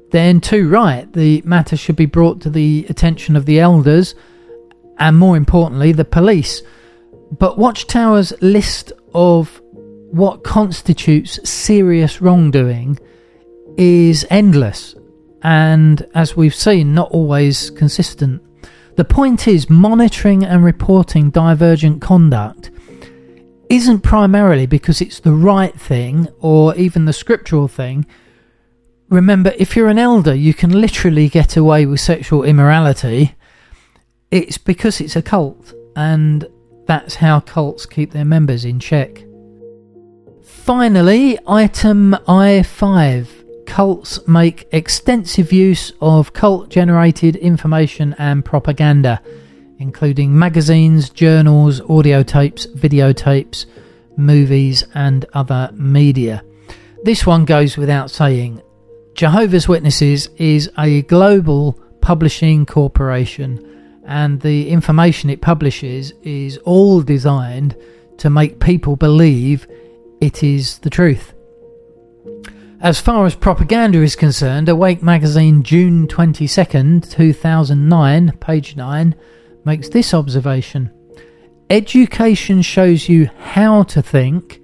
then 0.10 0.40
too 0.40 0.68
right, 0.68 1.12
the 1.14 1.44
matter 1.46 1.78
should 1.78 1.98
be 1.98 2.08
brought 2.08 2.42
to 2.42 2.50
the 2.50 2.86
attention 2.90 3.36
of 3.36 3.46
the 3.46 3.60
elders 3.60 4.16
and 4.98 5.18
more 5.18 5.38
importantly, 5.38 5.92
the 5.92 6.06
police. 6.06 6.64
But 7.38 7.60
Watchtower's 7.60 8.34
list 8.42 8.92
of 9.14 9.62
what 10.10 10.44
constitutes 10.44 11.40
serious 11.48 12.22
wrongdoing 12.22 12.98
is 13.78 14.26
endless 14.32 14.96
and, 15.44 16.08
as 16.16 16.36
we've 16.36 16.56
seen, 16.56 16.96
not 16.96 17.12
always 17.12 17.70
consistent. 17.72 18.42
The 18.96 19.06
point 19.06 19.48
is, 19.48 19.70
monitoring 19.70 20.44
and 20.44 20.64
reporting 20.64 21.30
divergent 21.30 22.02
conduct 22.02 22.72
isn't 23.70 24.02
primarily 24.02 24.66
because 24.66 25.00
it's 25.00 25.22
the 25.22 25.32
right 25.32 25.80
thing 25.80 26.28
or 26.40 26.76
even 26.76 27.06
the 27.06 27.14
scriptural 27.14 27.70
thing. 27.70 28.06
Remember, 29.10 29.54
if 29.58 29.76
you're 29.76 29.88
an 29.88 29.98
elder, 29.98 30.36
you 30.36 30.54
can 30.54 30.72
literally 30.72 31.30
get 31.30 31.56
away 31.56 31.86
with 31.86 32.00
sexual 32.02 32.44
immorality. 32.44 33.36
It's 34.30 34.58
because 34.58 35.00
it's 35.00 35.16
a 35.16 35.22
cult, 35.22 35.74
and 35.96 36.46
that's 36.86 37.16
how 37.16 37.40
cults 37.40 37.86
keep 37.86 38.12
their 38.12 38.26
members 38.26 38.66
in 38.66 38.80
check. 38.80 39.24
Finally, 40.44 41.38
item 41.48 42.16
I5 42.28 43.41
cults 43.72 44.28
make 44.28 44.68
extensive 44.72 45.54
use 45.54 45.94
of 46.02 46.34
cult 46.34 46.70
generated 46.70 47.38
information 47.38 48.14
and 48.20 48.44
propaganda 48.44 49.22
including 49.82 50.38
magazines, 50.38 51.10
journals, 51.10 51.82
audio 51.90 52.22
tapes, 52.22 52.68
videotapes, 52.68 53.66
movies, 54.16 54.84
and 54.94 55.26
other 55.34 55.72
media. 55.74 56.44
This 57.04 57.26
one 57.26 57.46
goes 57.46 57.78
without 57.78 58.12
saying. 58.12 58.62
Jehovah's 59.16 59.68
Witnesses 59.68 60.30
is 60.38 60.70
a 60.78 61.02
global 61.04 61.80
publishing 62.02 62.66
corporation, 62.66 64.02
and 64.06 64.40
the 64.42 64.70
information 64.70 65.32
it 65.32 65.42
publishes 65.42 66.14
is 66.22 66.58
all 66.60 67.02
designed 67.02 67.76
to 68.20 68.30
make 68.30 68.60
people 68.60 68.96
believe 68.96 69.68
it 70.22 70.44
is 70.44 70.78
the 70.80 70.90
truth. 70.92 71.34
As 72.82 73.00
far 73.00 73.28
as 73.28 73.36
propaganda 73.36 74.02
is 74.02 74.16
concerned, 74.16 74.68
Awake 74.68 75.04
Magazine, 75.04 75.62
June 75.62 76.08
22nd, 76.08 77.12
2009, 77.12 78.32
page 78.40 78.76
9, 78.76 79.16
makes 79.64 79.90
this 79.90 80.16
observation 80.16 80.92
Education 81.70 82.64
shows 82.64 83.08
you 83.08 83.30
how 83.38 83.84
to 83.84 84.02
think, 84.02 84.60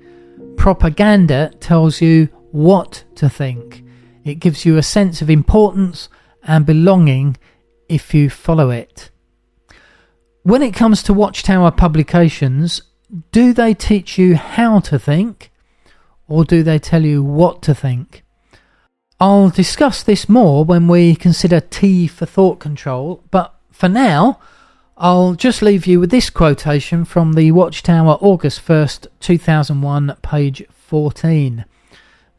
propaganda 0.56 1.52
tells 1.60 2.02
you 2.02 2.28
what 2.50 3.04
to 3.14 3.30
think. 3.30 3.84
It 4.26 4.40
gives 4.40 4.66
you 4.66 4.78
a 4.78 4.84
sense 4.84 5.22
of 5.22 5.30
importance 5.30 6.10
and 6.42 6.66
belonging 6.66 7.38
if 7.88 8.16
you 8.16 8.32
follow 8.32 8.72
it. 8.72 9.12
When 10.42 10.64
it 10.64 10.74
comes 10.74 11.04
to 11.04 11.14
Watchtower 11.14 11.70
publications, 11.70 12.82
do 13.32 13.54
they 13.54 13.76
teach 13.76 14.18
you 14.18 14.36
how 14.36 14.80
to 14.80 14.98
think 14.98 15.52
or 16.28 16.44
do 16.44 16.64
they 16.64 16.80
tell 16.80 17.04
you 17.04 17.24
what 17.24 17.62
to 17.64 17.74
think? 17.76 18.24
I'll 19.20 19.50
discuss 19.50 20.04
this 20.04 20.30
more 20.30 20.64
when 20.64 20.88
we 20.88 21.16
consider 21.16 21.60
T 21.60 22.08
for 22.08 22.26
thought 22.26 22.60
control, 22.60 23.24
but 23.32 23.56
for 23.72 23.90
now, 23.90 24.40
I'll 24.96 25.36
just 25.36 25.62
leave 25.62 25.86
you 25.86 26.00
with 26.00 26.10
this 26.12 26.30
quotation 26.30 27.06
from 27.06 27.34
the 27.34 27.52
Watchtower, 27.52 28.18
August 28.20 28.66
1st, 28.66 29.08
2001, 29.20 30.18
page 30.22 30.64
14, 30.72 31.66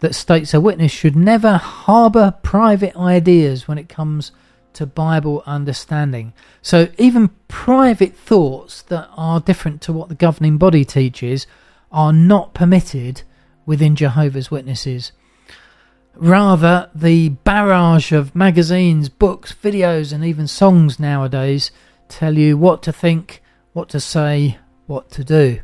that 0.00 0.14
states 0.14 0.54
a 0.54 0.60
witness 0.60 0.92
should 0.92 1.16
never 1.16 1.56
harbour 1.56 2.34
private 2.42 2.96
ideas 2.96 3.68
when 3.68 3.78
it 3.78 3.88
comes 3.88 4.32
to 4.72 4.86
Bible 4.86 5.42
understanding. 5.46 6.32
So, 6.62 6.88
even 6.98 7.30
private 7.48 8.16
thoughts 8.16 8.82
that 8.82 9.08
are 9.16 9.40
different 9.40 9.80
to 9.82 9.92
what 9.92 10.08
the 10.08 10.14
governing 10.14 10.58
body 10.58 10.84
teaches 10.84 11.46
are 11.90 12.12
not 12.12 12.54
permitted 12.54 13.22
within 13.68 13.94
Jehovah's 13.94 14.50
Witnesses. 14.50 15.12
Rather, 16.14 16.90
the 16.94 17.28
barrage 17.28 18.12
of 18.12 18.34
magazines, 18.34 19.10
books, 19.10 19.52
videos, 19.52 20.10
and 20.10 20.24
even 20.24 20.46
songs 20.46 20.98
nowadays 20.98 21.70
tell 22.08 22.38
you 22.38 22.56
what 22.56 22.82
to 22.82 22.92
think, 22.94 23.42
what 23.74 23.90
to 23.90 24.00
say, 24.00 24.58
what 24.86 25.10
to 25.10 25.22
do. 25.22 25.60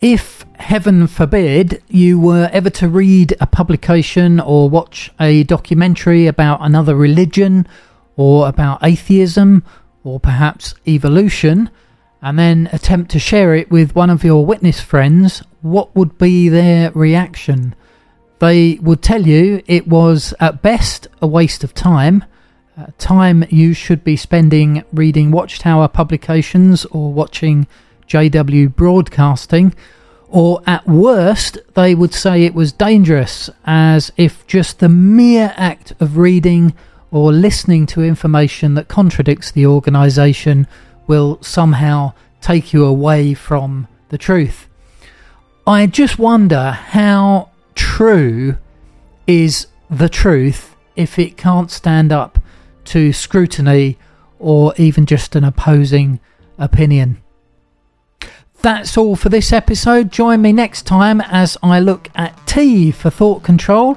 If, 0.00 0.44
heaven 0.56 1.06
forbid, 1.06 1.80
you 1.88 2.18
were 2.18 2.50
ever 2.52 2.70
to 2.70 2.88
read 2.88 3.36
a 3.40 3.46
publication 3.46 4.40
or 4.40 4.68
watch 4.68 5.12
a 5.20 5.44
documentary 5.44 6.26
about 6.26 6.58
another 6.60 6.96
religion 6.96 7.68
or 8.16 8.48
about 8.48 8.80
atheism 8.82 9.62
or 10.02 10.18
perhaps 10.18 10.74
evolution, 10.88 11.70
and 12.20 12.36
then 12.36 12.68
attempt 12.72 13.12
to 13.12 13.20
share 13.20 13.54
it 13.54 13.70
with 13.70 13.94
one 13.94 14.10
of 14.10 14.24
your 14.24 14.44
witness 14.44 14.80
friends, 14.80 15.42
what 15.64 15.96
would 15.96 16.18
be 16.18 16.50
their 16.50 16.90
reaction? 16.92 17.74
They 18.38 18.74
would 18.82 19.02
tell 19.02 19.26
you 19.26 19.62
it 19.66 19.88
was 19.88 20.34
at 20.38 20.60
best 20.60 21.08
a 21.22 21.26
waste 21.26 21.64
of 21.64 21.72
time, 21.72 22.22
uh, 22.76 22.88
time 22.98 23.46
you 23.48 23.72
should 23.72 24.04
be 24.04 24.14
spending 24.14 24.84
reading 24.92 25.30
Watchtower 25.30 25.88
publications 25.88 26.84
or 26.86 27.14
watching 27.14 27.66
JW 28.06 28.76
broadcasting, 28.76 29.74
or 30.28 30.60
at 30.66 30.86
worst, 30.86 31.56
they 31.72 31.94
would 31.94 32.12
say 32.12 32.42
it 32.42 32.54
was 32.54 32.70
dangerous, 32.70 33.48
as 33.64 34.12
if 34.18 34.46
just 34.46 34.80
the 34.80 34.90
mere 34.90 35.54
act 35.56 35.94
of 35.98 36.18
reading 36.18 36.74
or 37.10 37.32
listening 37.32 37.86
to 37.86 38.02
information 38.02 38.74
that 38.74 38.88
contradicts 38.88 39.50
the 39.52 39.64
organisation 39.64 40.66
will 41.06 41.38
somehow 41.40 42.12
take 42.42 42.74
you 42.74 42.84
away 42.84 43.32
from 43.32 43.88
the 44.10 44.18
truth. 44.18 44.68
I 45.66 45.86
just 45.86 46.18
wonder 46.18 46.72
how 46.72 47.48
true 47.74 48.58
is 49.26 49.66
the 49.88 50.10
truth 50.10 50.76
if 50.94 51.18
it 51.18 51.38
can't 51.38 51.70
stand 51.70 52.12
up 52.12 52.38
to 52.86 53.14
scrutiny 53.14 53.96
or 54.38 54.74
even 54.76 55.06
just 55.06 55.34
an 55.34 55.42
opposing 55.42 56.20
opinion. 56.58 57.22
That's 58.60 58.98
all 58.98 59.16
for 59.16 59.30
this 59.30 59.54
episode. 59.54 60.12
Join 60.12 60.42
me 60.42 60.52
next 60.52 60.82
time 60.82 61.22
as 61.22 61.56
I 61.62 61.80
look 61.80 62.10
at 62.14 62.46
T 62.46 62.90
for 62.90 63.08
thought 63.08 63.42
control 63.42 63.96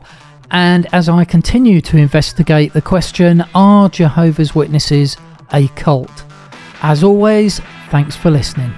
and 0.51 0.87
as 0.93 1.09
I 1.09 1.25
continue 1.25 1.81
to 1.81 1.97
investigate 1.97 2.71
the 2.71 2.81
question 2.81 3.43
Are 3.53 3.89
Jehovah's 3.89 4.55
Witnesses 4.55 5.17
a 5.51 5.67
cult? 5.69 6.23
As 6.81 7.03
always, 7.03 7.59
thanks 7.89 8.15
for 8.15 8.31
listening. 8.31 8.73